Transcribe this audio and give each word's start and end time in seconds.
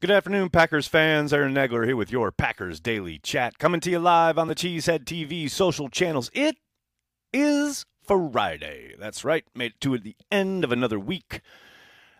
Good 0.00 0.12
afternoon, 0.12 0.50
Packers 0.50 0.86
fans. 0.86 1.32
Aaron 1.32 1.52
Nagler 1.52 1.84
here 1.84 1.96
with 1.96 2.12
your 2.12 2.30
Packers 2.30 2.78
Daily 2.78 3.18
Chat, 3.18 3.58
coming 3.58 3.80
to 3.80 3.90
you 3.90 3.98
live 3.98 4.38
on 4.38 4.46
the 4.46 4.54
Cheesehead 4.54 5.00
TV 5.00 5.50
social 5.50 5.88
channels. 5.88 6.30
It 6.32 6.54
is 7.32 7.84
Friday. 8.06 8.94
That's 8.96 9.24
right. 9.24 9.44
Made 9.56 9.72
it 9.72 9.80
to 9.80 9.98
the 9.98 10.14
end 10.30 10.62
of 10.62 10.70
another 10.70 11.00
week. 11.00 11.40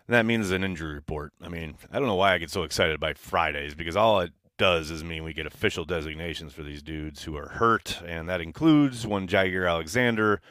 That 0.09 0.25
means 0.25 0.51
an 0.51 0.61
injury 0.61 0.93
report. 0.93 1.31
I 1.41 1.47
mean, 1.47 1.75
I 1.89 1.99
don't 1.99 2.09
know 2.09 2.15
why 2.15 2.33
I 2.33 2.37
get 2.37 2.51
so 2.51 2.63
excited 2.63 2.99
by 2.99 3.13
Fridays 3.13 3.75
because 3.75 3.95
all 3.95 4.19
it 4.19 4.33
does 4.57 4.91
is 4.91 5.01
mean 5.01 5.23
we 5.23 5.31
get 5.31 5.45
official 5.45 5.85
designations 5.85 6.51
for 6.51 6.63
these 6.63 6.83
dudes 6.83 7.23
who 7.23 7.37
are 7.37 7.47
hurt, 7.47 8.01
and 8.05 8.27
that 8.27 8.41
includes 8.41 9.07
one 9.07 9.25
Jaire 9.25 9.69
Alexander 9.69 10.41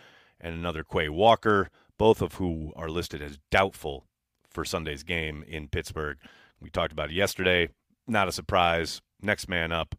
and 0.41 0.55
another 0.55 0.83
Quay 0.83 1.11
Walker, 1.11 1.69
both 1.99 2.23
of 2.23 2.37
who 2.37 2.73
are 2.75 2.89
listed 2.89 3.21
as 3.21 3.39
doubtful 3.51 4.07
for 4.49 4.65
Sunday's 4.65 5.03
game 5.03 5.45
in 5.47 5.69
Pittsburgh. 5.69 6.17
We 6.61 6.71
talked 6.71 6.93
about 6.93 7.11
it 7.11 7.15
yesterday. 7.15 7.69
Not 8.07 8.29
a 8.29 8.33
surprise. 8.33 9.01
Next 9.23 9.49
man 9.49 9.73
up. 9.73 9.95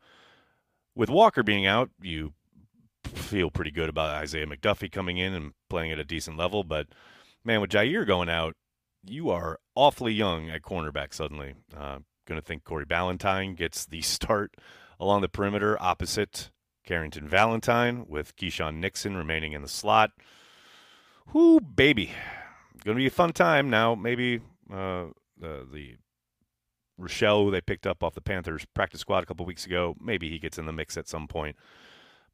With 0.95 1.09
Walker 1.09 1.43
being 1.43 1.65
out, 1.65 1.89
you 2.01 2.33
feel 3.03 3.49
pretty 3.49 3.71
good 3.71 3.89
about 3.89 4.15
Isaiah 4.15 4.45
McDuffie 4.45 4.91
coming 4.91 5.17
in 5.17 5.33
and 5.33 5.53
playing 5.69 5.91
at 5.91 5.99
a 5.99 6.03
decent 6.03 6.37
level. 6.37 6.63
But 6.63 6.87
man, 7.43 7.61
with 7.61 7.71
Jaire 7.71 8.05
going 8.05 8.29
out, 8.29 8.55
you 9.05 9.29
are 9.29 9.59
awfully 9.75 10.13
young 10.13 10.49
at 10.49 10.61
cornerback 10.61 11.13
suddenly. 11.13 11.55
Uh, 11.75 11.99
going 12.25 12.39
to 12.39 12.45
think 12.45 12.63
Corey 12.63 12.85
Ballentine 12.85 13.55
gets 13.55 13.85
the 13.85 14.01
start 14.03 14.55
along 14.99 15.21
the 15.21 15.29
perimeter 15.29 15.81
opposite 15.81 16.51
Carrington 16.85 17.27
Valentine 17.27 18.05
with 18.07 18.35
Keisean 18.35 18.75
Nixon 18.77 19.15
remaining 19.15 19.53
in 19.53 19.61
the 19.61 19.67
slot. 19.67 20.11
Whoo, 21.33 21.59
baby. 21.59 22.11
Going 22.83 22.95
to 22.95 23.01
be 23.01 23.07
a 23.07 23.11
fun 23.11 23.33
time 23.33 23.69
now. 23.69 23.93
Maybe 23.93 24.37
uh, 24.71 25.05
the, 25.39 25.67
the 25.71 25.97
Rochell, 26.99 27.45
who 27.45 27.51
they 27.51 27.61
picked 27.61 27.87
up 27.87 28.03
off 28.03 28.13
the 28.13 28.21
Panthers 28.21 28.65
practice 28.73 29.01
squad 29.01 29.23
a 29.23 29.25
couple 29.25 29.45
weeks 29.45 29.65
ago, 29.65 29.95
maybe 29.99 30.29
he 30.29 30.39
gets 30.39 30.57
in 30.57 30.65
the 30.65 30.73
mix 30.73 30.97
at 30.97 31.07
some 31.07 31.27
point. 31.27 31.55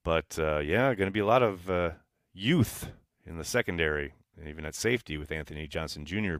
But 0.03 0.37
uh, 0.39 0.59
yeah, 0.59 0.93
going 0.95 1.07
to 1.07 1.11
be 1.11 1.19
a 1.19 1.25
lot 1.25 1.43
of 1.43 1.69
uh, 1.69 1.91
youth 2.33 2.91
in 3.25 3.37
the 3.37 3.43
secondary, 3.43 4.13
and 4.39 4.47
even 4.47 4.65
at 4.65 4.75
safety 4.75 5.17
with 5.17 5.31
Anthony 5.31 5.67
Johnson 5.67 6.05
Jr. 6.05 6.37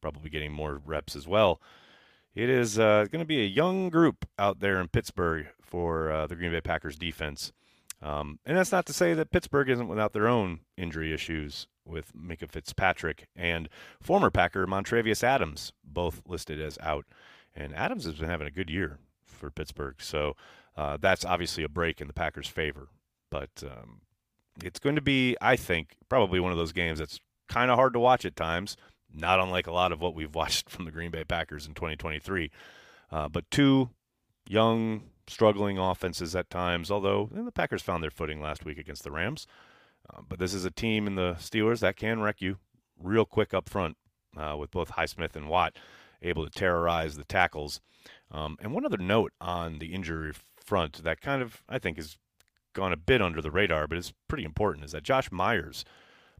probably 0.00 0.30
getting 0.30 0.52
more 0.52 0.80
reps 0.84 1.16
as 1.16 1.26
well. 1.26 1.60
It 2.34 2.48
is 2.48 2.78
uh, 2.78 3.06
going 3.10 3.22
to 3.22 3.26
be 3.26 3.42
a 3.42 3.46
young 3.46 3.90
group 3.90 4.26
out 4.38 4.60
there 4.60 4.80
in 4.80 4.88
Pittsburgh 4.88 5.48
for 5.60 6.12
uh, 6.12 6.26
the 6.26 6.36
Green 6.36 6.52
Bay 6.52 6.60
Packers 6.60 6.96
defense. 6.96 7.52
Um, 8.02 8.38
and 8.46 8.56
that's 8.56 8.72
not 8.72 8.86
to 8.86 8.92
say 8.92 9.12
that 9.14 9.30
Pittsburgh 9.30 9.68
isn't 9.68 9.88
without 9.88 10.12
their 10.12 10.28
own 10.28 10.60
injury 10.76 11.12
issues 11.12 11.66
with 11.84 12.12
Minkah 12.14 12.48
Fitzpatrick 12.48 13.26
and 13.36 13.68
former 14.00 14.30
Packer 14.30 14.66
Montravius 14.66 15.22
Adams, 15.22 15.72
both 15.84 16.22
listed 16.26 16.60
as 16.60 16.78
out. 16.80 17.04
And 17.54 17.74
Adams 17.74 18.04
has 18.04 18.14
been 18.14 18.28
having 18.28 18.46
a 18.46 18.50
good 18.52 18.70
year 18.70 18.98
for 19.24 19.50
Pittsburgh. 19.50 19.96
So 19.98 20.36
uh, 20.76 20.98
that's 21.00 21.24
obviously 21.24 21.64
a 21.64 21.68
break 21.68 22.00
in 22.00 22.06
the 22.06 22.12
Packers' 22.12 22.48
favor. 22.48 22.88
But 23.30 23.62
um, 23.64 24.00
it's 24.62 24.78
going 24.78 24.96
to 24.96 25.02
be, 25.02 25.36
I 25.40 25.56
think, 25.56 25.96
probably 26.08 26.40
one 26.40 26.52
of 26.52 26.58
those 26.58 26.72
games 26.72 26.98
that's 26.98 27.20
kind 27.48 27.70
of 27.70 27.76
hard 27.76 27.92
to 27.94 28.00
watch 28.00 28.24
at 28.24 28.36
times, 28.36 28.76
not 29.12 29.40
unlike 29.40 29.66
a 29.66 29.72
lot 29.72 29.92
of 29.92 30.00
what 30.00 30.14
we've 30.14 30.34
watched 30.34 30.70
from 30.70 30.84
the 30.84 30.90
Green 30.90 31.10
Bay 31.10 31.24
Packers 31.24 31.66
in 31.66 31.74
2023. 31.74 32.50
Uh, 33.10 33.28
but 33.28 33.50
two 33.50 33.90
young, 34.48 35.02
struggling 35.26 35.78
offenses 35.78 36.34
at 36.34 36.50
times, 36.50 36.90
although 36.90 37.28
the 37.32 37.52
Packers 37.52 37.82
found 37.82 38.02
their 38.02 38.10
footing 38.10 38.40
last 38.40 38.64
week 38.64 38.78
against 38.78 39.04
the 39.04 39.10
Rams. 39.10 39.46
Uh, 40.08 40.22
but 40.28 40.38
this 40.38 40.54
is 40.54 40.64
a 40.64 40.70
team 40.70 41.06
in 41.06 41.14
the 41.14 41.34
Steelers 41.38 41.80
that 41.80 41.96
can 41.96 42.20
wreck 42.20 42.40
you 42.40 42.58
real 42.98 43.24
quick 43.24 43.54
up 43.54 43.68
front 43.68 43.96
uh, 44.36 44.56
with 44.56 44.70
both 44.70 44.92
Highsmith 44.92 45.36
and 45.36 45.48
Watt 45.48 45.76
able 46.22 46.44
to 46.44 46.50
terrorize 46.50 47.16
the 47.16 47.24
tackles. 47.24 47.80
Um, 48.30 48.56
and 48.60 48.72
one 48.72 48.84
other 48.84 48.96
note 48.96 49.32
on 49.40 49.78
the 49.78 49.92
injury 49.92 50.32
front 50.64 51.02
that 51.02 51.20
kind 51.20 51.42
of, 51.42 51.62
I 51.68 51.78
think, 51.78 51.96
has 51.96 52.16
gone 52.72 52.92
a 52.92 52.96
bit 52.96 53.20
under 53.20 53.42
the 53.42 53.50
radar, 53.50 53.86
but 53.86 53.98
is 53.98 54.12
pretty 54.28 54.44
important 54.44 54.84
is 54.84 54.92
that 54.92 55.02
Josh 55.02 55.30
Myers 55.32 55.84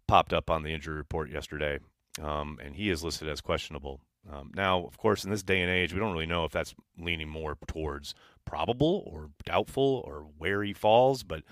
popped 0.06 0.32
up 0.32 0.50
on 0.50 0.62
the 0.62 0.72
injury 0.72 0.96
report 0.96 1.30
yesterday, 1.30 1.78
um, 2.20 2.58
and 2.62 2.76
he 2.76 2.90
is 2.90 3.02
listed 3.02 3.28
as 3.28 3.40
questionable. 3.40 4.00
Um, 4.30 4.50
now, 4.54 4.84
of 4.84 4.98
course, 4.98 5.24
in 5.24 5.30
this 5.30 5.42
day 5.42 5.60
and 5.60 5.70
age, 5.70 5.92
we 5.92 5.98
don't 5.98 6.12
really 6.12 6.26
know 6.26 6.44
if 6.44 6.52
that's 6.52 6.74
leaning 6.98 7.28
more 7.28 7.56
towards 7.66 8.14
probable 8.44 9.04
or 9.06 9.30
doubtful 9.44 10.02
or 10.06 10.26
where 10.36 10.62
he 10.62 10.72
falls, 10.72 11.22
but 11.22 11.42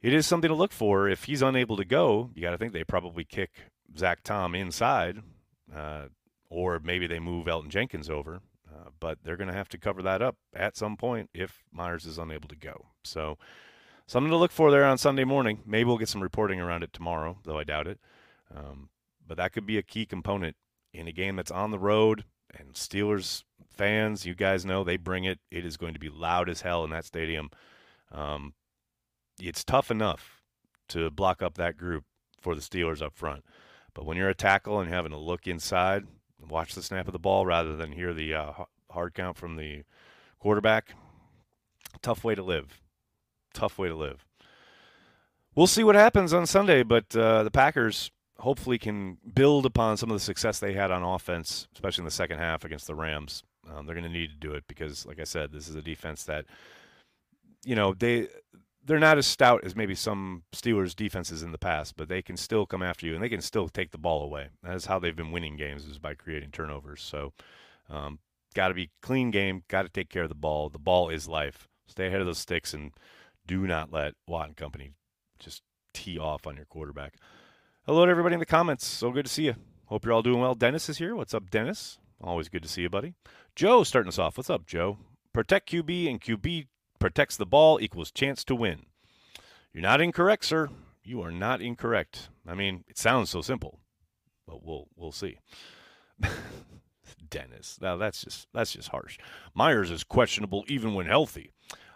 it 0.00 0.12
is 0.12 0.26
something 0.26 0.48
to 0.48 0.54
look 0.54 0.72
for. 0.72 1.08
If 1.08 1.24
he's 1.24 1.42
unable 1.42 1.76
to 1.76 1.84
go, 1.84 2.30
you 2.34 2.42
got 2.42 2.50
to 2.50 2.58
think 2.58 2.72
they 2.72 2.84
probably 2.84 3.24
kick 3.24 3.50
Zach 3.96 4.22
Tom 4.24 4.54
inside, 4.54 5.18
uh, 5.74 6.06
or 6.52 6.80
maybe 6.82 7.06
they 7.06 7.18
move 7.18 7.46
Elgton 7.46 7.68
Jenkins 7.68 8.10
over. 8.10 8.42
Uh, 8.70 8.90
but 9.00 9.18
they're 9.22 9.36
going 9.36 9.48
to 9.48 9.54
have 9.54 9.68
to 9.70 9.78
cover 9.78 10.02
that 10.02 10.22
up 10.22 10.36
at 10.54 10.76
some 10.76 10.96
point 10.96 11.28
if 11.34 11.62
Myers 11.72 12.06
is 12.06 12.18
unable 12.18 12.48
to 12.48 12.56
go. 12.56 12.86
So, 13.04 13.36
something 14.06 14.30
to 14.30 14.36
look 14.36 14.50
for 14.50 14.70
there 14.70 14.84
on 14.84 14.98
Sunday 14.98 15.24
morning. 15.24 15.60
Maybe 15.66 15.84
we'll 15.84 15.98
get 15.98 16.08
some 16.08 16.22
reporting 16.22 16.60
around 16.60 16.82
it 16.82 16.92
tomorrow, 16.92 17.38
though 17.44 17.58
I 17.58 17.64
doubt 17.64 17.86
it. 17.86 17.98
Um, 18.54 18.88
but 19.26 19.36
that 19.36 19.52
could 19.52 19.66
be 19.66 19.78
a 19.78 19.82
key 19.82 20.06
component 20.06 20.56
in 20.92 21.06
a 21.06 21.12
game 21.12 21.36
that's 21.36 21.50
on 21.50 21.70
the 21.70 21.78
road. 21.78 22.24
And 22.54 22.74
Steelers 22.74 23.44
fans, 23.70 24.26
you 24.26 24.34
guys 24.34 24.64
know 24.64 24.84
they 24.84 24.96
bring 24.96 25.24
it. 25.24 25.38
It 25.50 25.64
is 25.64 25.76
going 25.76 25.94
to 25.94 26.00
be 26.00 26.08
loud 26.08 26.48
as 26.48 26.62
hell 26.62 26.84
in 26.84 26.90
that 26.90 27.04
stadium. 27.04 27.50
Um, 28.10 28.54
it's 29.40 29.64
tough 29.64 29.90
enough 29.90 30.42
to 30.88 31.10
block 31.10 31.42
up 31.42 31.54
that 31.54 31.76
group 31.76 32.04
for 32.40 32.54
the 32.54 32.60
Steelers 32.60 33.02
up 33.02 33.14
front. 33.14 33.44
But 33.94 34.04
when 34.04 34.16
you're 34.16 34.28
a 34.28 34.34
tackle 34.34 34.80
and 34.80 34.88
you're 34.88 34.96
having 34.96 35.12
to 35.12 35.18
look 35.18 35.46
inside, 35.46 36.04
watch 36.48 36.74
the 36.74 36.82
snap 36.82 37.06
of 37.06 37.12
the 37.12 37.18
ball 37.18 37.46
rather 37.46 37.76
than 37.76 37.92
hear 37.92 38.12
the 38.12 38.34
uh, 38.34 38.52
hard 38.90 39.14
count 39.14 39.36
from 39.36 39.56
the 39.56 39.84
quarterback, 40.38 40.94
tough 42.00 42.24
way 42.24 42.34
to 42.34 42.42
live. 42.42 42.80
Tough 43.54 43.78
way 43.78 43.88
to 43.88 43.94
live. 43.94 44.24
We'll 45.54 45.66
see 45.66 45.84
what 45.84 45.94
happens 45.94 46.32
on 46.32 46.46
Sunday, 46.46 46.82
but 46.82 47.14
uh, 47.14 47.42
the 47.42 47.50
Packers 47.50 48.10
hopefully 48.38 48.78
can 48.78 49.18
build 49.34 49.66
upon 49.66 49.96
some 49.96 50.10
of 50.10 50.16
the 50.16 50.20
success 50.20 50.58
they 50.58 50.72
had 50.72 50.90
on 50.90 51.02
offense, 51.02 51.68
especially 51.74 52.02
in 52.02 52.06
the 52.06 52.10
second 52.10 52.38
half 52.38 52.64
against 52.64 52.86
the 52.86 52.94
Rams. 52.94 53.44
Um, 53.70 53.86
they're 53.86 53.94
going 53.94 54.10
to 54.10 54.18
need 54.18 54.30
to 54.30 54.48
do 54.48 54.52
it 54.54 54.64
because, 54.66 55.06
like 55.06 55.20
I 55.20 55.24
said, 55.24 55.52
this 55.52 55.68
is 55.68 55.74
a 55.74 55.82
defense 55.82 56.24
that, 56.24 56.46
you 57.64 57.76
know, 57.76 57.94
they 57.94 58.28
they're 58.84 58.98
not 58.98 59.18
as 59.18 59.26
stout 59.26 59.64
as 59.64 59.76
maybe 59.76 59.94
some 59.94 60.42
Steelers 60.52 60.94
defenses 60.96 61.42
in 61.42 61.52
the 61.52 61.58
past, 61.58 61.96
but 61.96 62.08
they 62.08 62.22
can 62.22 62.36
still 62.36 62.66
come 62.66 62.82
after 62.82 63.06
you 63.06 63.14
and 63.14 63.22
they 63.22 63.28
can 63.28 63.40
still 63.40 63.68
take 63.68 63.90
the 63.90 63.98
ball 63.98 64.22
away. 64.22 64.48
That's 64.62 64.86
how 64.86 64.98
they've 64.98 65.14
been 65.14 65.30
winning 65.30 65.56
games 65.56 65.86
is 65.86 65.98
by 65.98 66.14
creating 66.14 66.50
turnovers. 66.50 67.02
So, 67.02 67.32
um, 67.88 68.18
got 68.54 68.68
to 68.68 68.74
be 68.74 68.90
clean 69.00 69.30
game. 69.30 69.62
Got 69.68 69.82
to 69.82 69.88
take 69.88 70.08
care 70.08 70.24
of 70.24 70.28
the 70.28 70.34
ball. 70.34 70.68
The 70.68 70.78
ball 70.78 71.10
is 71.10 71.28
life. 71.28 71.68
Stay 71.86 72.06
ahead 72.06 72.20
of 72.20 72.26
those 72.26 72.38
sticks 72.38 72.74
and 72.74 72.92
Do 73.46 73.66
not 73.66 73.92
let 73.92 74.14
Watt 74.26 74.48
and 74.48 74.56
company 74.56 74.92
just 75.38 75.62
tee 75.94 76.18
off 76.18 76.46
on 76.46 76.56
your 76.56 76.64
quarterback. 76.64 77.14
Hello 77.86 78.04
to 78.04 78.10
everybody 78.10 78.34
in 78.34 78.40
the 78.40 78.46
comments. 78.46 78.86
So 78.86 79.10
good 79.10 79.26
to 79.26 79.32
see 79.32 79.44
you. 79.44 79.56
Hope 79.86 80.04
you're 80.04 80.14
all 80.14 80.22
doing 80.22 80.40
well. 80.40 80.54
Dennis 80.54 80.88
is 80.88 80.98
here. 80.98 81.14
What's 81.14 81.34
up, 81.34 81.50
Dennis? 81.50 81.98
Always 82.20 82.48
good 82.48 82.62
to 82.62 82.68
see 82.68 82.82
you, 82.82 82.88
buddy. 82.88 83.14
Joe 83.56 83.82
starting 83.84 84.08
us 84.08 84.18
off. 84.18 84.36
What's 84.36 84.50
up, 84.50 84.66
Joe? 84.66 84.98
Protect 85.32 85.70
QB 85.70 86.08
and 86.08 86.20
QB 86.20 86.66
protects 87.02 87.36
the 87.36 87.44
ball 87.44 87.80
equals 87.80 88.12
chance 88.12 88.44
to 88.44 88.54
win. 88.54 88.86
You're 89.72 89.82
not 89.82 90.00
incorrect, 90.00 90.44
sir. 90.44 90.68
You 91.02 91.20
are 91.22 91.32
not 91.32 91.60
incorrect. 91.60 92.28
I 92.46 92.54
mean, 92.54 92.84
it 92.86 92.96
sounds 92.96 93.28
so 93.28 93.42
simple, 93.42 93.80
but 94.46 94.64
we'll 94.64 94.86
we'll 94.94 95.10
see. 95.10 95.38
Dennis. 97.28 97.78
Now 97.80 97.96
that's 97.96 98.22
just 98.22 98.46
that's 98.54 98.72
just 98.72 98.90
harsh. 98.90 99.18
Myers 99.52 99.90
is 99.90 100.04
questionable 100.04 100.64
even 100.68 100.94
when 100.94 101.06
healthy. 101.06 101.50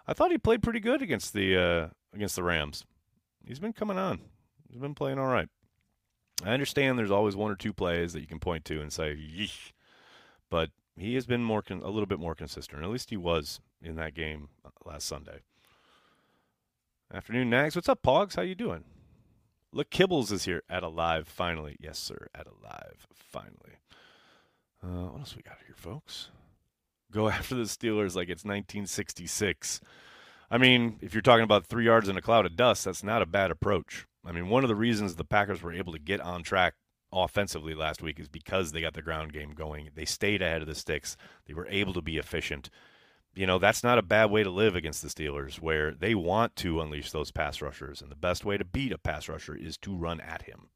I 0.05 0.13
thought 0.13 0.31
he 0.31 0.37
played 0.37 0.61
pretty 0.61 0.81
good 0.81 1.01
against 1.01 1.33
the 1.33 1.55
uh, 1.55 1.87
against 2.13 2.35
the 2.35 2.43
Rams. 2.43 2.83
He's 3.45 3.59
been 3.59 3.73
coming 3.73 3.97
on. 3.97 4.19
He's 4.69 4.81
been 4.81 4.95
playing 4.95 5.19
all 5.19 5.27
right. 5.27 5.47
I 6.43 6.49
understand 6.49 6.99
there's 6.99 7.11
always 7.11 7.35
one 7.35 7.49
or 7.49 7.55
two 7.55 7.71
plays 7.71 8.11
that 8.11 8.19
you 8.19 8.27
can 8.27 8.39
point 8.39 8.65
to 8.65 8.81
and 8.81 8.91
say, 8.91 9.15
Yeesh. 9.15 9.71
but 10.51 10.69
he 10.97 11.15
has 11.15 11.25
been 11.25 11.43
more 11.43 11.61
con- 11.61 11.81
a 11.81 11.89
little 11.89 12.05
bit 12.05 12.19
more 12.19 12.35
consistent. 12.35 12.83
At 12.83 12.89
least 12.89 13.09
he 13.09 13.17
was 13.17 13.61
in 13.81 13.95
that 13.95 14.13
game 14.13 14.49
uh, 14.65 14.69
last 14.85 15.07
Sunday. 15.07 15.39
Afternoon, 17.13 17.49
Nags. 17.49 17.75
What's 17.75 17.89
up, 17.89 18.01
Pogs? 18.03 18.35
How 18.35 18.41
you 18.41 18.55
doing? 18.55 18.83
Look, 19.71 19.89
Kibbles 19.89 20.31
is 20.31 20.45
here 20.45 20.63
at 20.69 20.83
Alive 20.83 21.27
finally. 21.27 21.77
Yes, 21.79 21.99
sir, 21.99 22.27
at 22.35 22.47
Alive 22.47 23.07
finally. 23.13 23.79
Uh, 24.83 25.09
what 25.09 25.19
else 25.19 25.35
we 25.35 25.41
got 25.41 25.57
here, 25.65 25.75
folks? 25.75 26.29
Go 27.11 27.29
after 27.29 27.55
the 27.55 27.63
Steelers 27.63 28.15
like 28.15 28.29
it's 28.29 28.43
1966. 28.43 29.81
I 30.49 30.57
mean, 30.57 30.97
if 31.01 31.13
you're 31.13 31.21
talking 31.21 31.43
about 31.43 31.65
three 31.65 31.85
yards 31.85 32.07
in 32.07 32.17
a 32.17 32.21
cloud 32.21 32.45
of 32.45 32.55
dust, 32.55 32.85
that's 32.85 33.03
not 33.03 33.21
a 33.21 33.25
bad 33.25 33.51
approach. 33.51 34.05
I 34.25 34.31
mean, 34.31 34.49
one 34.49 34.63
of 34.63 34.69
the 34.69 34.75
reasons 34.75 35.15
the 35.15 35.23
Packers 35.23 35.61
were 35.61 35.73
able 35.73 35.93
to 35.93 35.99
get 35.99 36.21
on 36.21 36.43
track 36.43 36.73
offensively 37.11 37.73
last 37.73 38.01
week 38.01 38.19
is 38.19 38.27
because 38.27 38.71
they 38.71 38.81
got 38.81 38.93
the 38.93 39.01
ground 39.01 39.33
game 39.33 39.51
going. 39.51 39.89
They 39.95 40.05
stayed 40.05 40.41
ahead 40.41 40.61
of 40.61 40.67
the 40.67 40.75
sticks. 40.75 41.15
They 41.45 41.53
were 41.53 41.67
able 41.67 41.93
to 41.93 42.01
be 42.01 42.17
efficient. 42.17 42.69
You 43.37 43.47
know, 43.47 43.59
that's 43.59 43.83
not 43.83 43.99
a 43.99 44.03
bad 44.03 44.31
way 44.31 44.43
to 44.43 44.49
live 44.49 44.75
against 44.75 45.01
the 45.01 45.09
Steelers, 45.09 45.61
where 45.61 45.93
they 45.93 46.15
want 46.15 46.55
to 46.57 46.81
unleash 46.81 47.11
those 47.11 47.31
pass 47.31 47.61
rushers. 47.61 48.01
And 48.01 48.09
the 48.09 48.15
best 48.15 48.43
way 48.43 48.57
to 48.57 48.65
beat 48.65 48.91
a 48.91 48.97
pass 48.97 49.29
rusher 49.29 49.55
is 49.55 49.77
to 49.79 49.95
run 49.95 50.19
at 50.19 50.43
him. 50.43 50.69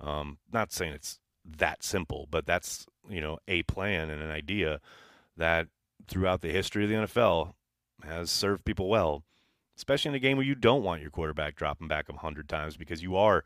Um, 0.00 0.38
not 0.50 0.72
saying 0.72 0.94
it's 0.94 1.18
that 1.44 1.82
simple, 1.82 2.26
but 2.30 2.46
that's, 2.46 2.86
you 3.08 3.20
know, 3.20 3.38
a 3.46 3.62
plan 3.64 4.08
and 4.08 4.22
an 4.22 4.30
idea 4.30 4.80
that 5.36 5.68
throughout 6.08 6.40
the 6.40 6.50
history 6.50 6.84
of 6.84 6.90
the 6.90 6.96
NFL 6.96 7.52
has 8.02 8.30
served 8.30 8.64
people 8.64 8.88
well 8.88 9.24
especially 9.80 10.10
in 10.10 10.14
a 10.14 10.18
game 10.18 10.36
where 10.36 10.44
you 10.44 10.54
don't 10.54 10.82
want 10.82 11.00
your 11.00 11.10
quarterback 11.10 11.56
dropping 11.56 11.88
back 11.88 12.06
a 12.10 12.12
hundred 12.18 12.46
times 12.50 12.76
because 12.76 13.02
you 13.02 13.16
are, 13.16 13.42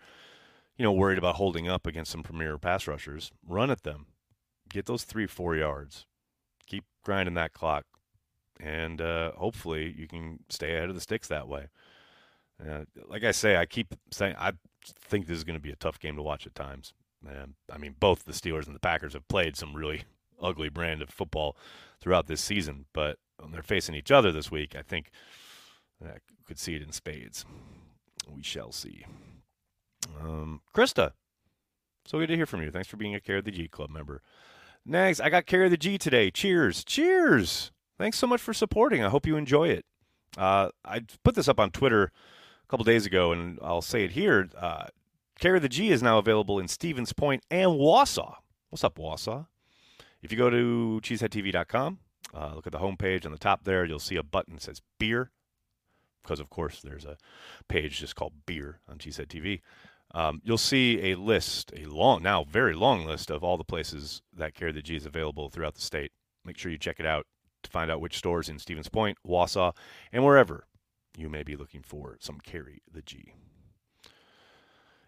you 0.76 0.82
know, 0.82 0.90
worried 0.90 1.16
about 1.16 1.36
holding 1.36 1.68
up 1.68 1.86
against 1.86 2.10
some 2.10 2.24
premier 2.24 2.58
pass 2.58 2.88
rushers. 2.88 3.30
Run 3.46 3.70
at 3.70 3.84
them, 3.84 4.06
get 4.68 4.86
those 4.86 5.04
three, 5.04 5.28
four 5.28 5.54
yards, 5.54 6.06
keep 6.66 6.82
grinding 7.04 7.36
that 7.36 7.52
clock, 7.52 7.84
and 8.64 9.00
uh, 9.00 9.32
hopefully 9.32 9.94
you 9.96 10.08
can 10.08 10.40
stay 10.48 10.74
ahead 10.74 10.88
of 10.88 10.94
the 10.94 11.00
sticks 11.00 11.28
that 11.28 11.48
way. 11.48 11.68
Uh, 12.60 12.84
like 13.08 13.22
I 13.22 13.30
say, 13.30 13.56
I 13.56 13.66
keep 13.66 13.94
saying 14.10 14.36
I 14.38 14.52
think 14.84 15.26
this 15.26 15.36
is 15.36 15.44
going 15.44 15.58
to 15.58 15.62
be 15.62 15.70
a 15.70 15.76
tough 15.76 16.00
game 16.00 16.16
to 16.16 16.22
watch 16.22 16.46
at 16.46 16.54
times. 16.54 16.94
And 17.26 17.54
I 17.70 17.78
mean, 17.78 17.94
both 18.00 18.24
the 18.24 18.32
Steelers 18.32 18.66
and 18.66 18.74
the 18.74 18.80
Packers 18.80 19.12
have 19.12 19.28
played 19.28 19.56
some 19.56 19.74
really 19.74 20.04
ugly 20.42 20.70
brand 20.70 21.02
of 21.02 21.10
football 21.10 21.56
throughout 22.00 22.26
this 22.26 22.40
season, 22.40 22.86
but 22.92 23.18
when 23.38 23.50
they're 23.50 23.62
facing 23.62 23.94
each 23.94 24.10
other 24.10 24.32
this 24.32 24.50
week, 24.50 24.74
I 24.76 24.82
think 24.82 25.10
I 26.02 26.18
could 26.46 26.58
see 26.58 26.74
it 26.74 26.82
in 26.82 26.92
spades. 26.92 27.44
We 28.28 28.42
shall 28.42 28.72
see. 28.72 29.04
Um, 30.20 30.60
Krista, 30.74 31.12
so 32.06 32.18
good 32.18 32.28
to 32.28 32.36
hear 32.36 32.46
from 32.46 32.62
you. 32.62 32.70
Thanks 32.70 32.88
for 32.88 32.96
being 32.96 33.14
a 33.14 33.20
Carry 33.20 33.40
the 33.40 33.50
G 33.50 33.68
Club 33.68 33.90
member. 33.90 34.22
Next, 34.86 35.20
I 35.20 35.28
got 35.30 35.46
Carry 35.46 35.68
the 35.68 35.76
G 35.76 35.98
today. 35.98 36.30
Cheers. 36.30 36.84
Cheers. 36.84 37.70
Thanks 37.98 38.18
so 38.18 38.26
much 38.26 38.40
for 38.40 38.52
supporting. 38.52 39.02
I 39.02 39.08
hope 39.08 39.26
you 39.26 39.36
enjoy 39.36 39.68
it. 39.68 39.84
Uh, 40.36 40.70
I 40.84 41.02
put 41.22 41.34
this 41.34 41.48
up 41.48 41.60
on 41.60 41.70
Twitter 41.70 42.04
a 42.04 42.68
couple 42.68 42.84
days 42.84 43.06
ago, 43.06 43.32
and 43.32 43.58
I'll 43.62 43.82
say 43.82 44.04
it 44.04 44.12
here. 44.12 44.48
Uh, 44.56 44.86
Carry 45.38 45.58
the 45.58 45.68
G 45.68 45.90
is 45.90 46.02
now 46.02 46.18
available 46.18 46.58
in 46.58 46.68
Stevens 46.68 47.12
Point 47.12 47.44
and 47.50 47.72
Wausau. 47.72 48.36
What's 48.70 48.84
up, 48.84 48.96
Wausau? 48.96 49.46
If 50.22 50.32
you 50.32 50.38
go 50.38 50.50
to 50.50 51.00
cheeseheadtv.com, 51.02 51.98
uh, 52.34 52.52
look 52.54 52.66
at 52.66 52.72
the 52.72 52.78
homepage 52.78 53.26
on 53.26 53.32
the 53.32 53.38
top 53.38 53.64
there, 53.64 53.84
you'll 53.84 53.98
see 53.98 54.16
a 54.16 54.22
button 54.22 54.54
that 54.54 54.62
says 54.62 54.80
beer 54.98 55.30
because 56.24 56.40
of 56.40 56.50
course 56.50 56.80
there's 56.80 57.04
a 57.04 57.16
page 57.68 58.00
just 58.00 58.16
called 58.16 58.32
beer 58.46 58.80
on 58.88 58.98
Cheesehead 58.98 59.26
TV. 59.26 59.60
Um, 60.14 60.40
you'll 60.44 60.58
see 60.58 61.10
a 61.10 61.16
list, 61.16 61.72
a 61.76 61.84
long, 61.86 62.22
now 62.22 62.44
very 62.44 62.74
long 62.74 63.04
list 63.04 63.30
of 63.30 63.44
all 63.44 63.56
the 63.56 63.64
places 63.64 64.22
that 64.34 64.54
Carry 64.54 64.72
the 64.72 64.82
G 64.82 64.96
is 64.96 65.06
available 65.06 65.50
throughout 65.50 65.74
the 65.74 65.80
state. 65.80 66.12
Make 66.44 66.56
sure 66.56 66.70
you 66.70 66.78
check 66.78 67.00
it 67.00 67.06
out 67.06 67.26
to 67.64 67.70
find 67.70 67.90
out 67.90 68.00
which 68.00 68.18
stores 68.18 68.48
in 68.48 68.58
Stevens 68.58 68.88
Point, 68.88 69.18
Wausau, 69.26 69.74
and 70.12 70.24
wherever 70.24 70.66
you 71.16 71.28
may 71.28 71.42
be 71.42 71.56
looking 71.56 71.82
for 71.82 72.16
some 72.20 72.38
Carry 72.40 72.82
the 72.90 73.02
G. 73.02 73.34